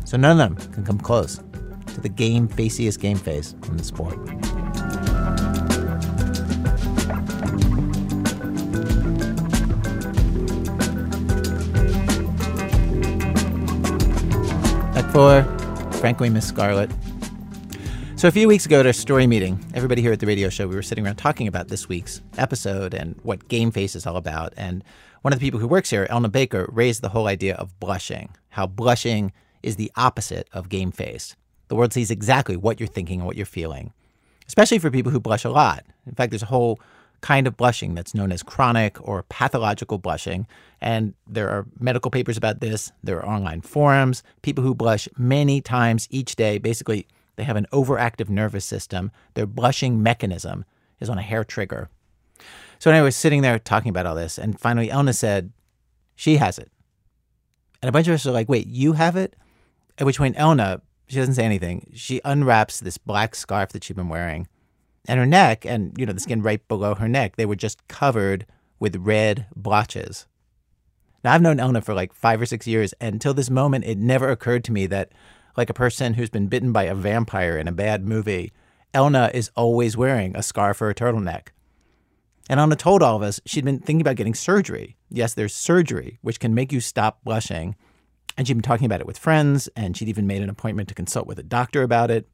[0.08, 1.42] So none of them can come close
[1.88, 4.24] to the game faciest game face in the sport.
[14.94, 15.44] Back for
[16.00, 16.92] Frankly Miss Scarlet.
[18.18, 20.70] So, a few weeks ago at our story meeting, everybody here at the radio show,
[20.70, 24.16] we were sitting around talking about this week's episode and what Game Face is all
[24.16, 24.54] about.
[24.56, 24.86] And
[25.22, 28.30] one of the people who works here, Elna Baker, raised the whole idea of blushing,
[28.52, 31.36] how blushing is the opposite of game face.
[31.68, 33.92] The world sees exactly what you're thinking and what you're feeling,
[34.48, 35.84] especially for people who blush a lot.
[36.08, 36.80] In fact, there's a whole
[37.20, 40.48] kind of blushing that's known as chronic or pathological blushing.
[40.80, 42.94] And there are medical papers about this.
[43.04, 44.24] There are online forums.
[44.42, 49.12] People who blush many times each day, basically, they have an overactive nervous system.
[49.34, 50.66] Their blushing mechanism
[51.00, 51.90] is on a hair trigger.
[52.80, 54.38] So, anyway, I was sitting there talking about all this.
[54.38, 55.52] And finally, Elna said,
[56.16, 56.72] She has it.
[57.82, 59.36] And a bunch of us are like, Wait, you have it?
[59.98, 61.92] At which point, Elna she doesn't say anything.
[61.94, 64.48] She unwraps this black scarf that she'd been wearing.
[65.08, 67.88] And her neck and, you know, the skin right below her neck, they were just
[67.88, 68.46] covered
[68.80, 70.26] with red blotches.
[71.24, 73.98] Now, I've known Elna for like five or six years, and until this moment, it
[73.98, 75.12] never occurred to me that,
[75.58, 78.52] like a person who's been bitten by a vampire in a bad movie,
[78.94, 81.48] Elna is always wearing a scarf or a turtleneck.
[82.50, 84.98] And Elna told all of us she'd been thinking about getting surgery.
[85.10, 87.76] Yes, there's surgery, which can make you stop blushing
[88.38, 90.96] and she'd been talking about it with friends, and she'd even made an appointment to
[90.96, 92.28] consult with a doctor about it.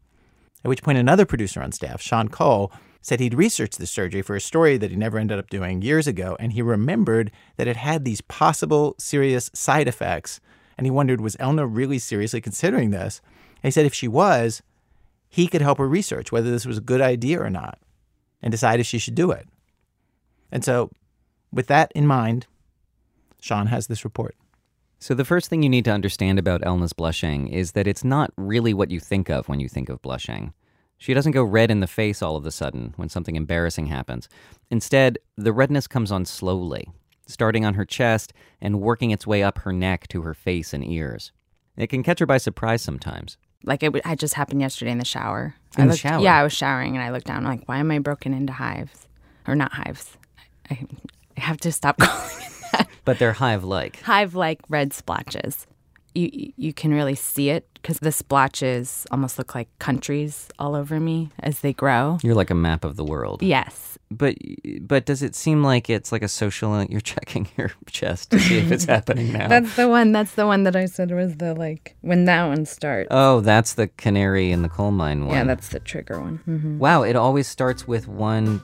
[0.63, 4.35] At which point, another producer on staff, Sean Cole, said he'd researched the surgery for
[4.35, 7.77] a story that he never ended up doing years ago, and he remembered that it
[7.77, 10.39] had these possible serious side effects.
[10.81, 13.21] And he wondered, was Elna really seriously considering this?
[13.61, 14.63] And he said if she was,
[15.29, 17.77] he could help her research whether this was a good idea or not
[18.41, 19.47] and decide if she should do it.
[20.51, 20.89] And so,
[21.53, 22.47] with that in mind,
[23.39, 24.35] Sean has this report.
[24.97, 28.33] So, the first thing you need to understand about Elna's blushing is that it's not
[28.35, 30.51] really what you think of when you think of blushing.
[30.97, 34.27] She doesn't go red in the face all of a sudden when something embarrassing happens.
[34.71, 36.89] Instead, the redness comes on slowly,
[37.31, 40.85] starting on her chest and working its way up her neck to her face and
[40.85, 41.31] ears.
[41.77, 43.37] It can catch her by surprise sometimes.
[43.63, 45.55] Like it, it just happened yesterday in the shower.
[45.77, 46.21] In I the shower?
[46.21, 47.45] Yeah, I was showering and I looked down.
[47.45, 49.07] I'm like, why am I broken into hives?
[49.47, 50.17] Or not hives.
[50.69, 50.85] I,
[51.37, 52.87] I have to stop calling it that.
[53.05, 54.01] But they're hive like.
[54.01, 55.67] Hive like red splotches.
[56.13, 60.99] You, you can really see it because the splotches almost look like countries all over
[60.99, 62.17] me as they grow.
[62.21, 63.41] You're like a map of the world.
[63.41, 63.90] Yes.
[64.13, 64.35] But
[64.81, 66.83] but does it seem like it's like a social?
[66.83, 69.47] You're checking your chest to see if it's happening now.
[69.47, 70.11] That's the one.
[70.11, 73.07] That's the one that I said was the like when that one starts.
[73.09, 75.35] Oh, that's the canary in the coal mine one.
[75.37, 76.37] Yeah, that's the trigger one.
[76.45, 78.59] hmm Wow, it always starts with one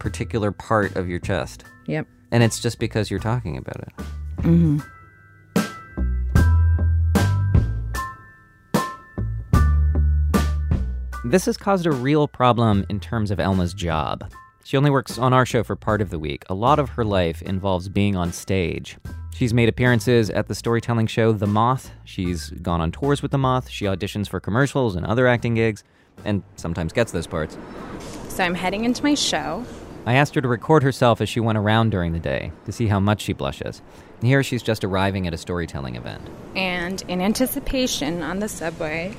[0.00, 1.64] particular part of your chest.
[1.86, 2.08] Yep.
[2.32, 3.92] And it's just because you're talking about it.
[4.42, 4.78] hmm
[11.24, 14.30] This has caused a real problem in terms of Elna's job.
[14.70, 16.44] She only works on our show for part of the week.
[16.48, 18.98] A lot of her life involves being on stage.
[19.34, 21.90] She's made appearances at the storytelling show The Moth.
[22.04, 23.68] She's gone on tours with The Moth.
[23.68, 25.82] She auditions for commercials and other acting gigs,
[26.24, 27.58] and sometimes gets those parts.
[28.28, 29.64] So I'm heading into my show.
[30.06, 32.86] I asked her to record herself as she went around during the day to see
[32.86, 33.82] how much she blushes.
[34.20, 36.30] And here she's just arriving at a storytelling event.
[36.54, 39.16] And in anticipation on the subway,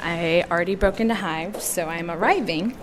[0.00, 2.74] I already broke into hives, so I'm arriving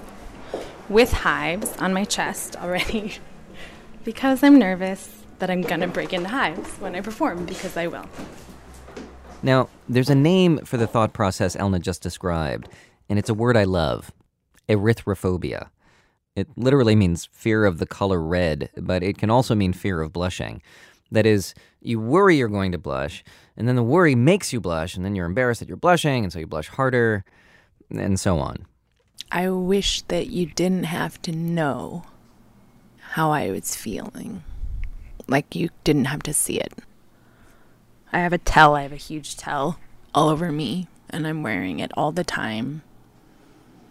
[0.89, 3.15] with hives on my chest already
[4.03, 8.05] because I'm nervous that I'm gonna break into hives when I perform because I will.
[9.43, 12.67] Now, there's a name for the thought process Elna just described,
[13.09, 14.11] and it's a word I love
[14.67, 15.69] erythrophobia.
[16.35, 20.11] It literally means fear of the color red, but it can also mean fear of
[20.11, 20.61] blushing.
[21.11, 23.23] That is, you worry you're going to blush,
[23.55, 26.33] and then the worry makes you blush, and then you're embarrassed that you're blushing, and
[26.33, 27.23] so you blush harder,
[27.91, 28.65] and so on.
[29.35, 32.05] I wish that you didn't have to know
[33.15, 34.45] how I was feeling.
[35.27, 36.73] like you didn't have to see it.
[38.13, 39.77] I have a tell, I have a huge tell
[40.13, 42.81] all over me, and I'm wearing it all the time.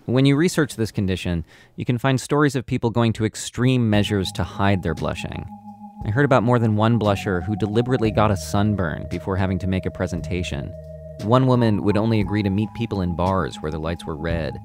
[0.06, 1.44] When you research this condition,
[1.76, 5.44] you can find stories of people going to extreme measures to hide their blushing.
[6.06, 9.66] I heard about more than one blusher who deliberately got a sunburn before having to
[9.66, 10.72] make a presentation.
[11.24, 14.58] One woman would only agree to meet people in bars where the lights were red.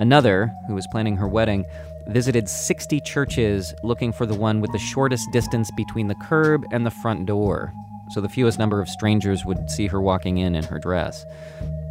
[0.00, 1.66] Another, who was planning her wedding,
[2.06, 6.86] visited 60 churches looking for the one with the shortest distance between the curb and
[6.86, 7.70] the front door,
[8.08, 11.26] so the fewest number of strangers would see her walking in in her dress.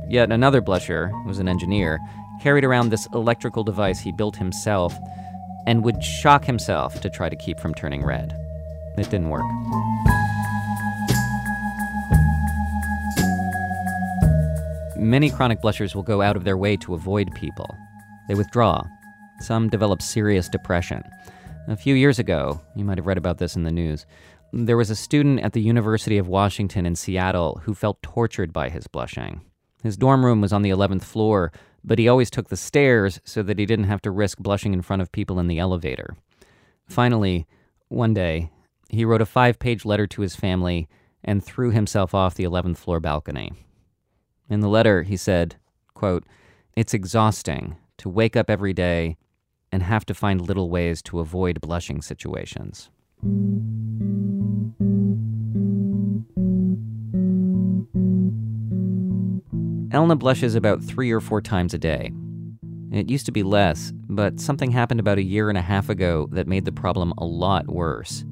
[0.07, 1.99] Yet another blusher, who was an engineer,
[2.41, 4.97] carried around this electrical device he built himself
[5.68, 8.34] and would shock himself to try to keep from turning red.
[8.97, 9.45] It didn't work.
[14.97, 17.78] Many chronic blushers will go out of their way to avoid people.
[18.30, 18.84] They withdraw.
[19.41, 21.01] Some develop serious depression.
[21.67, 24.05] A few years ago, you might have read about this in the news,
[24.53, 28.69] there was a student at the University of Washington in Seattle who felt tortured by
[28.69, 29.41] his blushing.
[29.82, 31.51] His dorm room was on the 11th floor,
[31.84, 34.84] but he always took the stairs so that he didn't have to risk blushing in
[34.84, 36.15] front of people in the elevator.
[36.88, 37.47] Finally,
[37.88, 38.51] one day,
[38.89, 40.88] he wrote a five page letter to his family
[41.23, 43.53] and threw himself off the 11th floor balcony.
[44.51, 45.55] In the letter, he said,
[45.95, 46.25] quote,
[46.75, 49.18] It's exhausting to wake up every day
[49.72, 52.89] and have to find little ways to avoid blushing situations.
[59.91, 62.12] Elna blushes about three or four times a day.
[62.91, 66.28] It used to be less, but something happened about a year and a half ago
[66.32, 68.24] that made the problem a lot worse.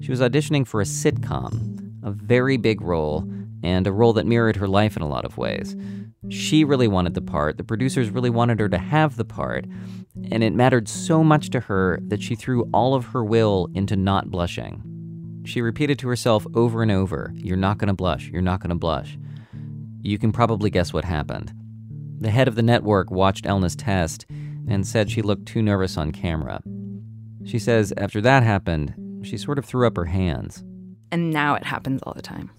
[0.00, 3.28] She was auditioning for a sitcom, a very big role,
[3.62, 5.76] and a role that mirrored her life in a lot of ways.
[6.28, 9.66] She really wanted the part, the producers really wanted her to have the part,
[10.30, 13.96] and it mattered so much to her that she threw all of her will into
[13.96, 14.82] not blushing.
[15.44, 19.18] She repeated to herself over and over, You're not gonna blush, you're not gonna blush.
[20.02, 21.52] You can probably guess what happened.
[22.20, 24.24] The head of the network watched Elna's test
[24.68, 26.62] and said she looked too nervous on camera.
[27.44, 30.64] She says after that happened, she sort of threw up her hands.
[31.12, 32.50] And now it happens all the time.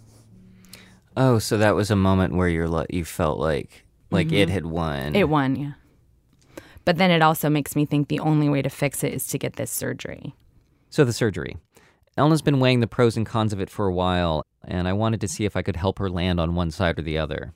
[1.18, 4.36] Oh, so that was a moment where you're you felt like like mm-hmm.
[4.36, 5.16] it had won.
[5.16, 5.74] It won, yeah.
[6.84, 9.39] But then it also makes me think the only way to fix it is to
[9.39, 10.36] get this surgery.
[10.89, 11.57] So the surgery.
[12.18, 15.20] Elna's been weighing the pros and cons of it for a while, and I wanted
[15.22, 17.53] to see if I could help her land on one side or the other.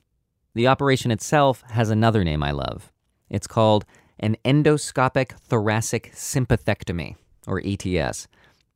[0.53, 2.91] The operation itself has another name I love.
[3.29, 3.85] It's called
[4.19, 7.15] an endoscopic thoracic sympathectomy,
[7.47, 8.27] or ETS.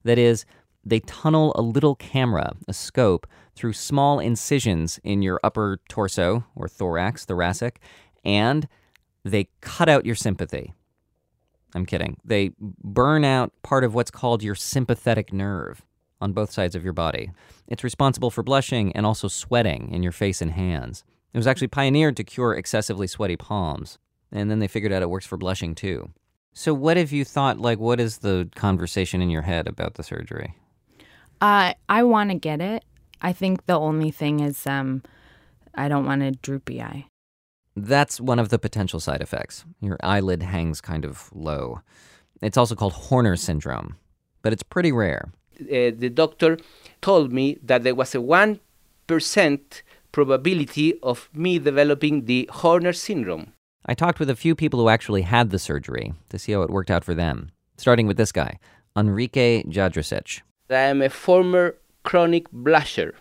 [0.03, 0.45] That is,
[0.85, 6.67] they tunnel a little camera, a scope, through small incisions in your upper torso, or
[6.67, 7.79] thorax, thoracic,
[8.23, 8.67] and
[9.23, 10.73] they cut out your sympathy.
[11.75, 12.17] I'm kidding.
[12.23, 15.83] They burn out part of what's called your sympathetic nerve
[16.21, 17.31] on both sides of your body.
[17.67, 21.03] It's responsible for blushing and also sweating in your face and hands.
[21.33, 23.97] It was actually pioneered to cure excessively sweaty palms,
[24.31, 26.11] and then they figured out it works for blushing too.
[26.53, 27.59] So, what have you thought?
[27.59, 30.53] Like, what is the conversation in your head about the surgery?
[31.41, 32.85] Uh, I want to get it.
[33.23, 35.01] I think the only thing is, um,
[35.73, 37.05] I don't want a droopy eye.
[37.75, 39.65] That's one of the potential side effects.
[39.79, 41.81] Your eyelid hangs kind of low.
[42.41, 43.95] It's also called Horner syndrome,
[44.41, 45.31] but it's pretty rare.
[45.61, 46.57] Uh, the doctor
[47.01, 53.53] told me that there was a 1% probability of me developing the Horner syndrome.
[53.85, 56.69] I talked with a few people who actually had the surgery to see how it
[56.69, 58.59] worked out for them, starting with this guy,
[58.95, 60.41] Enrique Jadresic.
[60.69, 63.13] I am a former chronic blusher.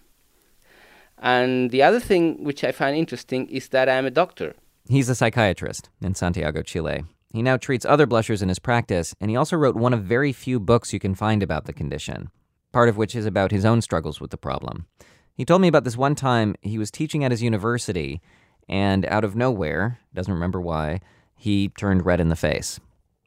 [1.18, 4.54] And the other thing which I find interesting is that I'm a doctor.
[4.88, 7.04] He's a psychiatrist in Santiago, Chile.
[7.32, 10.32] He now treats other blushers in his practice, and he also wrote one of very
[10.32, 12.28] few books you can find about the condition,
[12.72, 14.86] part of which is about his own struggles with the problem.
[15.34, 18.20] He told me about this one time he was teaching at his university,
[18.68, 21.00] and out of nowhere, doesn't remember why,
[21.36, 22.78] he turned red in the face.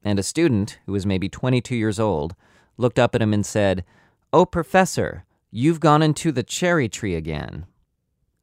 [0.04, 2.36] And a student, who was maybe 22 years old,
[2.78, 3.84] looked up at him and said,
[4.32, 5.26] Oh, professor,
[5.62, 7.66] you've gone into the cherry tree again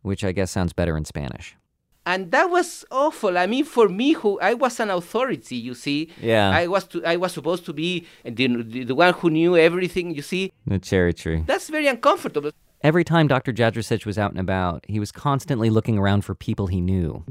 [0.03, 1.57] which I guess sounds better in Spanish.
[2.05, 3.39] And that was awful.
[3.39, 6.11] I mean, for me, who I was an authority, you see.
[6.21, 6.51] Yeah.
[6.51, 8.49] I was to, I was supposed to be the,
[8.85, 10.13] the, one who knew everything.
[10.13, 10.53] You see.
[10.67, 11.45] The cherry tree.
[11.47, 12.51] That's very uncomfortable.
[12.83, 13.53] Every time Dr.
[13.53, 17.25] Jadresic was out and about, he was constantly looking around for people he knew,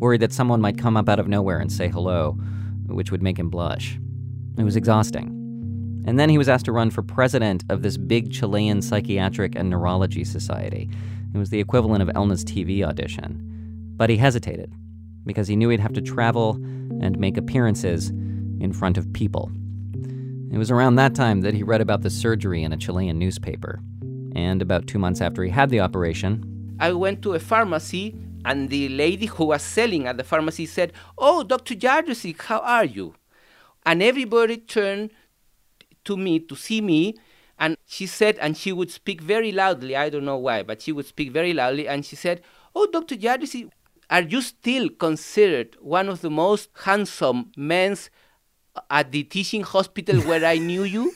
[0.00, 2.38] worried that someone might come up out of nowhere and say hello,
[2.86, 3.98] which would make him blush.
[4.56, 5.43] It was exhausting.
[6.06, 9.70] And then he was asked to run for president of this big Chilean psychiatric and
[9.70, 10.90] neurology society.
[11.34, 13.40] It was the equivalent of Elna's TV audition.
[13.96, 14.72] But he hesitated
[15.24, 16.52] because he knew he'd have to travel
[17.00, 18.10] and make appearances
[18.60, 19.50] in front of people.
[20.52, 23.80] It was around that time that he read about the surgery in a Chilean newspaper.
[24.36, 28.68] And about two months after he had the operation, I went to a pharmacy, and
[28.68, 31.74] the lady who was selling at the pharmacy said, Oh, Dr.
[31.74, 33.14] Jadresic, how are you?
[33.86, 35.10] And everybody turned
[36.04, 37.14] to me to see me,
[37.58, 40.92] and she said, and she would speak very loudly, I don't know why, but she
[40.92, 42.42] would speak very loudly, and she said,
[42.74, 43.16] Oh, Dr.
[43.16, 43.70] Jadresic,
[44.10, 47.96] are you still considered one of the most handsome men
[48.90, 51.14] at the teaching hospital where I knew you?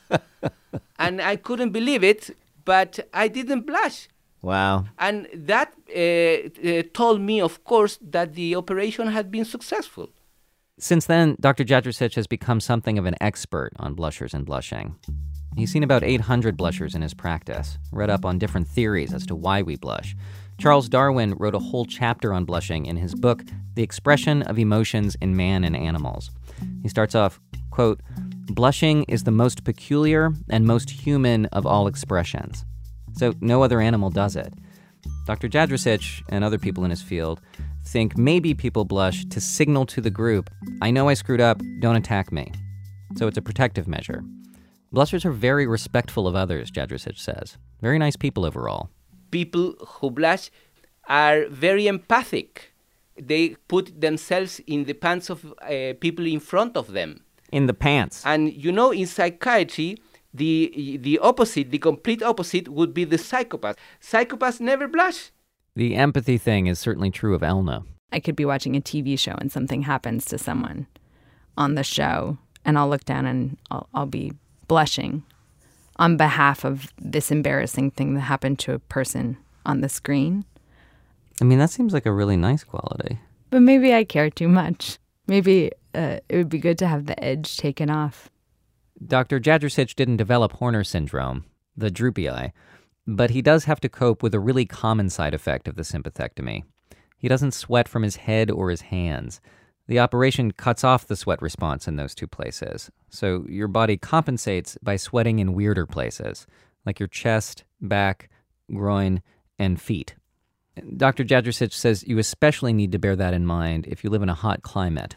[0.98, 4.08] and I couldn't believe it, but I didn't blush.
[4.42, 4.86] Wow.
[4.98, 10.10] And that uh, uh, told me, of course, that the operation had been successful.
[10.80, 11.62] Since then, Dr.
[11.62, 14.96] Jadresic has become something of an expert on blushers and blushing.
[15.54, 19.34] He's seen about 800 blushers in his practice, read up on different theories as to
[19.34, 20.16] why we blush.
[20.58, 23.42] Charles Darwin wrote a whole chapter on blushing in his book,
[23.74, 26.30] The Expression of Emotions in Man and Animals.
[26.82, 28.00] He starts off, quote,
[28.46, 32.64] Blushing is the most peculiar and most human of all expressions.
[33.12, 34.54] So no other animal does it.
[35.26, 35.48] Dr.
[35.48, 37.40] Jadresic and other people in his field
[37.90, 40.48] think maybe people blush to signal to the group,
[40.80, 42.52] I know I screwed up, don't attack me.
[43.16, 44.22] So it's a protective measure.
[44.92, 47.58] Blushers are very respectful of others, Jadresic says.
[47.80, 48.90] Very nice people overall.
[49.30, 50.50] People who blush
[51.08, 52.72] are very empathic.
[53.20, 57.24] They put themselves in the pants of uh, people in front of them.
[57.52, 58.22] In the pants.
[58.24, 59.98] And you know, in psychiatry,
[60.32, 63.76] the the opposite, the complete opposite, would be the psychopath.
[64.00, 65.30] Psychopaths never blush.
[65.80, 67.86] The empathy thing is certainly true of Elna.
[68.12, 70.86] I could be watching a TV show and something happens to someone
[71.56, 74.34] on the show, and I'll look down and I'll, I'll be
[74.68, 75.22] blushing
[75.96, 80.44] on behalf of this embarrassing thing that happened to a person on the screen.
[81.40, 83.18] I mean, that seems like a really nice quality.
[83.48, 84.98] But maybe I care too much.
[85.28, 88.28] Maybe uh, it would be good to have the edge taken off.
[89.02, 89.40] Dr.
[89.40, 92.52] Jadresic didn't develop Horner syndrome, the droopy eye,
[93.06, 96.64] but he does have to cope with a really common side effect of the sympathectomy.
[97.16, 99.40] He doesn't sweat from his head or his hands.
[99.86, 104.78] The operation cuts off the sweat response in those two places, so your body compensates
[104.82, 106.46] by sweating in weirder places,
[106.86, 108.30] like your chest, back,
[108.72, 109.20] groin,
[109.58, 110.14] and feet.
[110.96, 111.24] Dr.
[111.24, 114.34] Jadresic says you especially need to bear that in mind if you live in a
[114.34, 115.16] hot climate.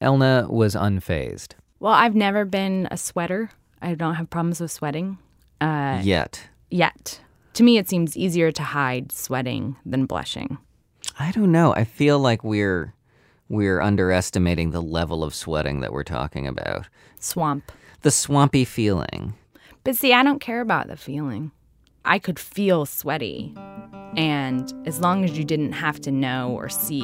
[0.00, 1.54] Elna was unfazed.
[1.80, 3.50] Well, I've never been a sweater.
[3.82, 5.18] I don't have problems with sweating.
[5.60, 6.48] Uh, yet.
[6.70, 7.20] Yet.
[7.54, 10.58] To me, it seems easier to hide sweating than blushing.
[11.18, 11.72] I don't know.
[11.74, 12.94] I feel like we're
[13.48, 16.88] we're underestimating the level of sweating that we're talking about.
[17.20, 17.70] Swamp.
[18.02, 19.34] The swampy feeling.
[19.84, 21.52] But see, I don't care about the feeling.
[22.04, 23.54] I could feel sweaty.
[24.16, 27.02] And as long as you didn't have to know or see,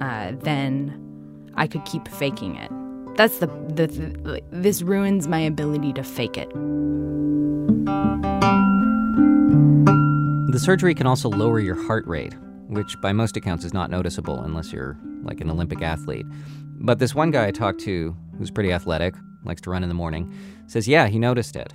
[0.00, 2.70] uh, then I could keep faking it.
[3.16, 6.50] That's the, the, the this ruins my ability to fake it.
[10.52, 12.34] The surgery can also lower your heart rate,
[12.68, 16.26] which by most accounts is not noticeable unless you're like an Olympic athlete.
[16.78, 19.14] But this one guy I talked to, who's pretty athletic,
[19.44, 20.32] likes to run in the morning,
[20.66, 21.72] says, yeah, he noticed it.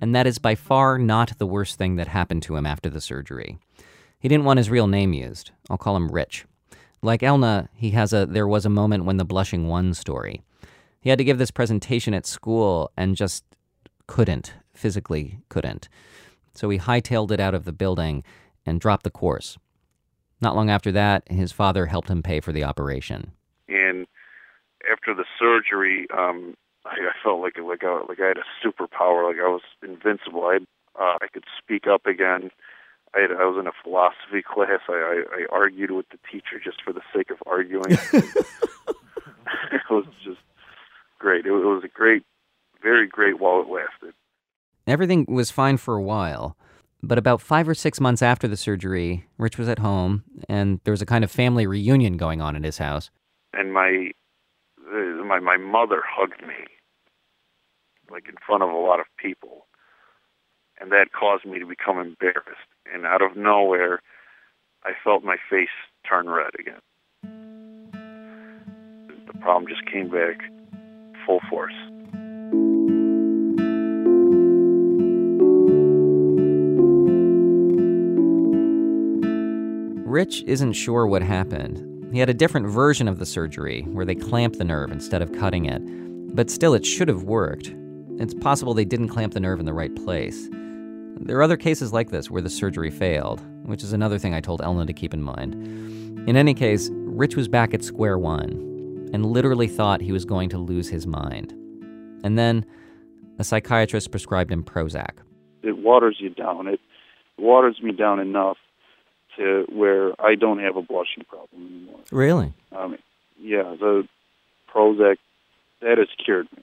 [0.00, 3.00] And that is by far not the worst thing that happened to him after the
[3.00, 3.58] surgery.
[4.20, 5.50] He didn't want his real name used.
[5.68, 6.44] I'll call him Rich.
[7.02, 10.42] Like Elna, he has a there was a moment when the blushing one story.
[11.00, 13.44] He had to give this presentation at school and just
[14.06, 15.88] couldn't, physically couldn't.
[16.54, 18.24] So he hightailed it out of the building
[18.66, 19.56] and dropped the course.
[20.40, 23.32] Not long after that, his father helped him pay for the operation.
[23.68, 24.06] And
[24.90, 29.26] after the surgery, um, I, I felt like like I, like I had a superpower,
[29.28, 30.44] like I was invincible.
[30.44, 30.58] I
[30.98, 32.50] uh, I could speak up again.
[33.14, 34.80] I, had, I was in a philosophy class.
[34.88, 37.90] I, I, I argued with the teacher just for the sake of arguing.
[39.72, 40.40] it was just
[41.18, 41.46] great.
[41.46, 42.22] It, was a great,
[42.82, 44.14] very great while it lasted.
[44.86, 46.56] Everything was fine for a while,
[47.02, 50.92] but about five or six months after the surgery, Rich was at home, and there
[50.92, 53.10] was a kind of family reunion going on at his house.
[53.52, 54.12] And my
[55.24, 56.64] my my mother hugged me,
[58.10, 59.66] like in front of a lot of people,
[60.80, 62.68] and that caused me to become embarrassed.
[62.90, 64.00] And out of nowhere,
[64.84, 65.68] I felt my face
[66.08, 66.80] turn red again.
[69.26, 70.40] The problem just came back
[71.28, 71.74] full force.
[80.06, 81.84] Rich isn't sure what happened.
[82.12, 85.32] He had a different version of the surgery where they clamped the nerve instead of
[85.32, 85.82] cutting it,
[86.34, 87.74] but still it should have worked.
[88.18, 90.48] It's possible they didn't clamp the nerve in the right place.
[91.20, 94.40] There are other cases like this where the surgery failed, which is another thing I
[94.40, 95.54] told Elna to keep in mind.
[96.26, 98.67] In any case, Rich was back at square one
[99.12, 101.52] and literally thought he was going to lose his mind.
[102.24, 102.64] And then
[103.38, 105.18] a psychiatrist prescribed him Prozac.
[105.62, 106.66] It waters you down.
[106.66, 106.80] It
[107.38, 108.56] waters me down enough
[109.36, 112.00] to where I don't have a blushing problem anymore.
[112.10, 112.52] Really?
[112.72, 112.96] Um,
[113.40, 114.06] yeah, the
[114.72, 115.16] Prozac,
[115.80, 116.62] that has cured me.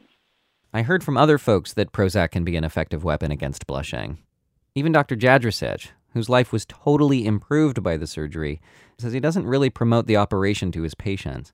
[0.74, 4.18] I heard from other folks that Prozac can be an effective weapon against blushing.
[4.76, 5.16] Even Dr.
[5.16, 8.60] Jadresic, whose life was totally improved by the surgery,
[8.98, 11.54] says he doesn't really promote the operation to his patients.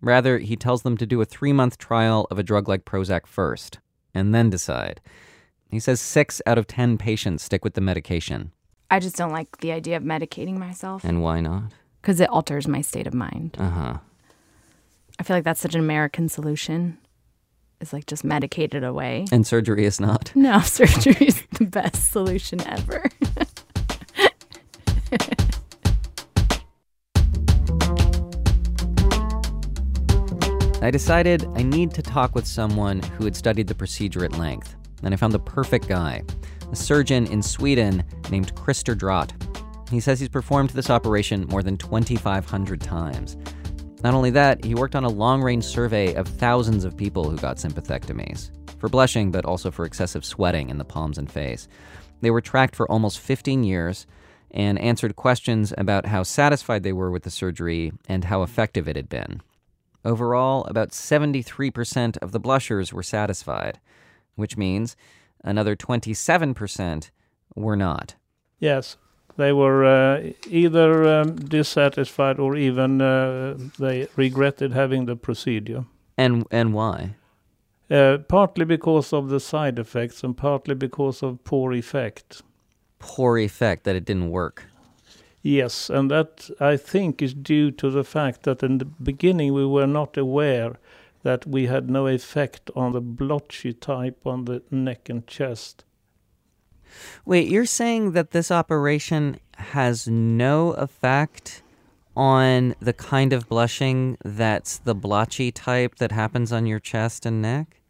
[0.00, 3.26] Rather, he tells them to do a three month trial of a drug like Prozac
[3.26, 3.78] first,
[4.14, 5.00] and then decide.
[5.70, 8.52] He says six out of ten patients stick with the medication.
[8.90, 11.04] I just don't like the idea of medicating myself.
[11.04, 11.72] And why not?
[12.00, 13.56] Because it alters my state of mind.
[13.58, 13.98] Uh huh.
[15.18, 16.96] I feel like that's such an American solution.
[17.80, 19.26] Is like just medicate it away.
[19.30, 20.32] And surgery is not.
[20.36, 23.04] No, surgery is the best solution ever.
[30.80, 34.76] I decided I need to talk with someone who had studied the procedure at length,
[35.02, 36.22] and I found the perfect guy
[36.70, 39.32] a surgeon in Sweden named Krister Drott.
[39.90, 43.36] He says he's performed this operation more than 2,500 times.
[44.04, 47.38] Not only that, he worked on a long range survey of thousands of people who
[47.38, 51.66] got sympathectomies for blushing, but also for excessive sweating in the palms and face.
[52.20, 54.06] They were tracked for almost 15 years
[54.52, 58.94] and answered questions about how satisfied they were with the surgery and how effective it
[58.94, 59.40] had been.
[60.04, 63.80] Overall, about 73% of the blushers were satisfied,
[64.36, 64.96] which means
[65.42, 67.10] another 27%
[67.54, 68.14] were not.
[68.60, 68.96] Yes,
[69.36, 75.84] they were uh, either um, dissatisfied or even uh, they regretted having the procedure.
[76.16, 77.14] And and why?
[77.90, 82.42] Uh, partly because of the side effects and partly because of poor effect.
[82.98, 84.64] Poor effect that it didn't work.
[85.42, 89.66] Yes, and that I think is due to the fact that in the beginning we
[89.66, 90.78] were not aware
[91.22, 95.84] that we had no effect on the blotchy type on the neck and chest.
[97.24, 101.62] Wait, you're saying that this operation has no effect
[102.16, 107.40] on the kind of blushing that's the blotchy type that happens on your chest and
[107.40, 107.80] neck?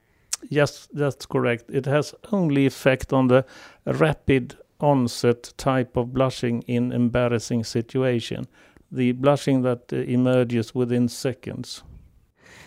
[0.51, 1.65] Yes, that's correct.
[1.71, 3.45] It has only effect on the
[3.87, 8.47] rapid onset type of blushing in embarrassing situation,
[8.91, 11.83] the blushing that uh, emerges within seconds.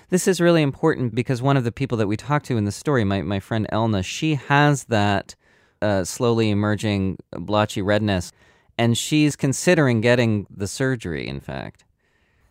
[0.09, 2.71] This is really important because one of the people that we talked to in the
[2.71, 5.35] story, my, my friend Elna, she has that
[5.81, 8.31] uh, slowly emerging blotchy redness,
[8.77, 11.85] and she's considering getting the surgery, in fact.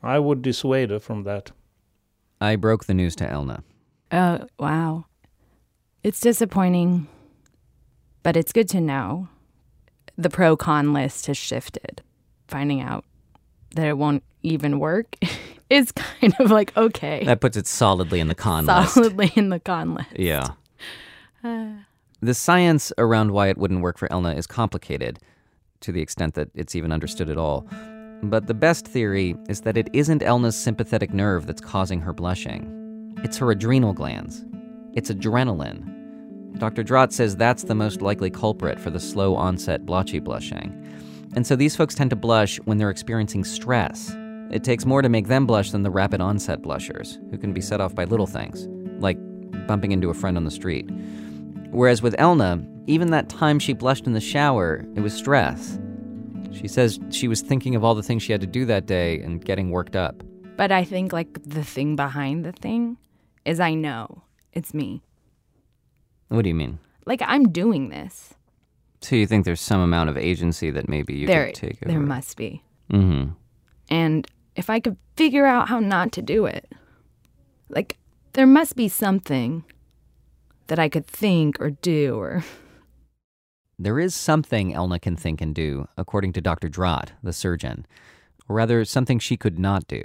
[0.02, 1.52] I would dissuade her from that.
[2.40, 3.62] I broke the news to Elna.
[4.10, 5.04] Oh, wow.
[6.02, 7.06] It's disappointing,
[8.22, 9.28] but it's good to know.
[10.20, 12.02] The pro con list has shifted.
[12.46, 13.06] Finding out
[13.74, 15.16] that it won't even work
[15.70, 17.24] is kind of like okay.
[17.24, 18.94] That puts it solidly in the con solidly list.
[18.94, 20.10] Solidly in the con list.
[20.16, 20.48] Yeah.
[21.42, 21.68] Uh.
[22.20, 25.18] The science around why it wouldn't work for Elna is complicated,
[25.80, 27.66] to the extent that it's even understood at all.
[28.22, 33.16] But the best theory is that it isn't Elna's sympathetic nerve that's causing her blushing.
[33.24, 34.44] It's her adrenal glands.
[34.92, 35.99] It's adrenaline.
[36.58, 36.82] Dr.
[36.82, 40.76] Drott says that's the most likely culprit for the slow onset blotchy blushing.
[41.34, 44.14] And so these folks tend to blush when they're experiencing stress.
[44.50, 47.60] It takes more to make them blush than the rapid onset blushers, who can be
[47.60, 48.66] set off by little things,
[49.00, 49.16] like
[49.66, 50.90] bumping into a friend on the street.
[51.70, 55.78] Whereas with Elna, even that time she blushed in the shower, it was stress.
[56.52, 59.20] She says she was thinking of all the things she had to do that day
[59.20, 60.22] and getting worked up.
[60.56, 62.96] But I think, like, the thing behind the thing
[63.44, 65.02] is I know it's me.
[66.30, 66.78] What do you mean?
[67.06, 68.34] Like, I'm doing this.
[69.00, 71.92] So you think there's some amount of agency that maybe you there, could take over?
[71.92, 72.62] There must be.
[72.92, 73.32] Mm-hmm.
[73.88, 76.70] And if I could figure out how not to do it,
[77.68, 77.98] like,
[78.34, 79.64] there must be something
[80.68, 82.44] that I could think or do or.
[83.82, 86.68] There is something Elna can think and do, according to Dr.
[86.68, 87.86] Drott, the surgeon.
[88.46, 90.02] Or rather, something she could not do.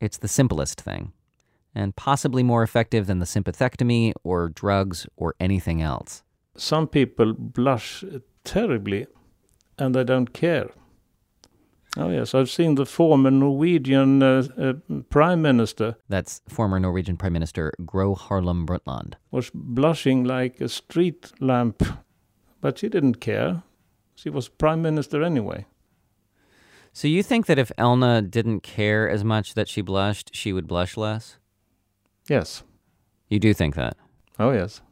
[0.00, 1.12] It's the simplest thing,
[1.78, 6.22] and possibly more effective than the sympathectomy or drugs or anything else.
[6.56, 8.04] Some people blush
[8.44, 9.06] terribly
[9.78, 10.70] and they don't care.
[11.96, 14.74] Oh, yes, I've seen the former Norwegian uh, uh,
[15.08, 15.96] Prime Minister.
[16.08, 19.14] That's former Norwegian Prime Minister Gro Harlem Brundtland.
[19.30, 21.82] Was blushing like a street lamp,
[22.60, 23.62] but she didn't care.
[24.16, 25.66] She was Prime Minister anyway.
[26.92, 30.66] So you think that if Elna didn't care as much that she blushed, she would
[30.66, 31.38] blush less?
[32.28, 32.62] Yes.
[33.30, 33.96] You do think that?
[34.38, 34.82] Oh, yes.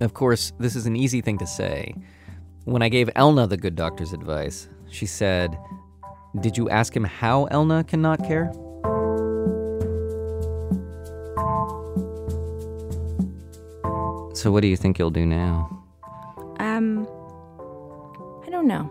[0.00, 1.94] Of course, this is an easy thing to say.
[2.64, 5.56] When I gave Elna the good doctor's advice, she said,
[6.40, 8.52] Did you ask him how Elna cannot care?
[14.34, 15.84] So, what do you think you'll do now?
[16.58, 17.06] Um,
[18.44, 18.90] I don't know.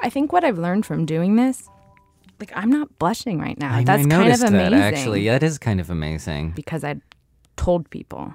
[0.00, 1.68] I think what I've learned from doing this,
[2.40, 3.76] like I'm not blushing right now.
[3.76, 4.52] I, That's I kind of amazing.
[4.52, 5.26] that actually.
[5.26, 6.52] That is kind of amazing.
[6.52, 6.96] because I
[7.56, 8.34] told people.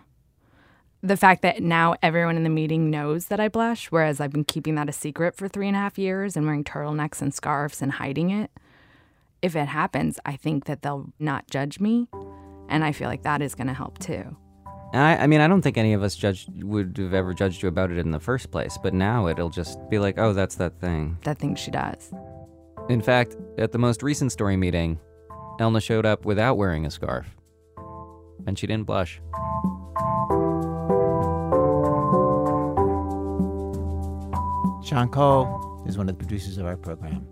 [1.01, 4.43] The fact that now everyone in the meeting knows that I blush, whereas I've been
[4.43, 7.81] keeping that a secret for three and a half years and wearing turtlenecks and scarves
[7.81, 8.51] and hiding it.
[9.41, 12.09] If it happens, I think that they'll not judge me.
[12.67, 14.35] And I feel like that is going to help too.
[14.93, 17.69] I, I mean, I don't think any of us judged would have ever judged you
[17.69, 20.81] about it in the first place, but now it'll just be like, oh, that's that
[20.81, 21.17] thing.
[21.23, 22.11] That thing she does.
[22.89, 24.99] In fact, at the most recent story meeting,
[25.59, 27.27] Elna showed up without wearing a scarf,
[28.47, 29.21] and she didn't blush.
[34.83, 37.27] Sean Cole is one of the producers of our program.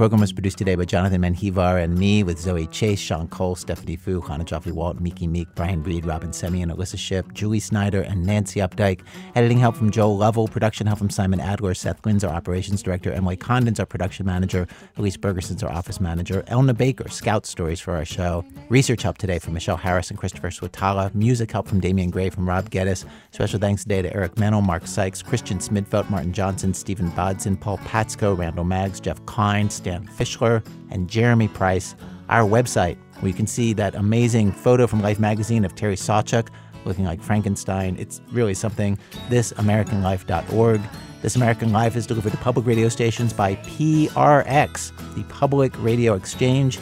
[0.00, 3.96] Program was produced today by Jonathan Menjivar and me, with Zoe Chase, Sean Cole, Stephanie
[3.96, 8.00] Foo, Hannah Joffrey Walt, Miki Meek, Brian Reed, Robyn Semien, and Alissa Shipp, Julie Snyder,
[8.00, 9.02] and Nancy Updike.
[9.34, 13.12] Editing help from Joel Lovell, production help from Simon Adler, Seth Lind's our operations director,
[13.12, 17.94] Emily Condon's our production manager, Elise Bergerson's our office manager, Elna Baker, scout stories for
[17.94, 18.42] our show.
[18.70, 21.14] Research help today from Michelle Harris and Christopher Swetala.
[21.14, 23.04] Music help from Damian Graef from Rob Geddis.
[23.32, 27.76] Special thanks today to Eric Mennel, Mark Sykes, Christian Smidfeld, Martin Johnson, Stephen Bodson, Paul
[27.76, 31.94] Patsko, Randall Maggs, Jeff Klein, Stan Fischler, and Jeremy Price.
[32.28, 36.48] Our website, where you can see that amazing photo from Life magazine of Terry Sawchuk
[36.84, 37.96] looking like Frankenstein.
[37.98, 38.98] It's really something.
[39.28, 40.80] ThisAmericanLife.org.
[41.22, 46.78] This American Life is delivered to public radio stations by PRX, the Public Radio Exchange.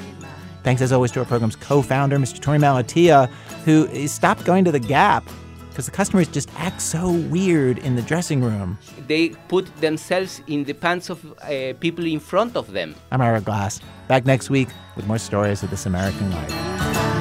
[0.63, 2.39] Thanks as always to our program's co founder, Mr.
[2.39, 3.29] Torey Malatia,
[3.65, 5.29] who stopped going to the Gap
[5.79, 8.77] because the customers just act so weird in the dressing room.
[9.07, 12.97] They put themselves in the pants of uh, people in front of them.
[13.13, 13.81] I'm Ira Glass.
[14.09, 17.18] Back next week with more stories of This American Life.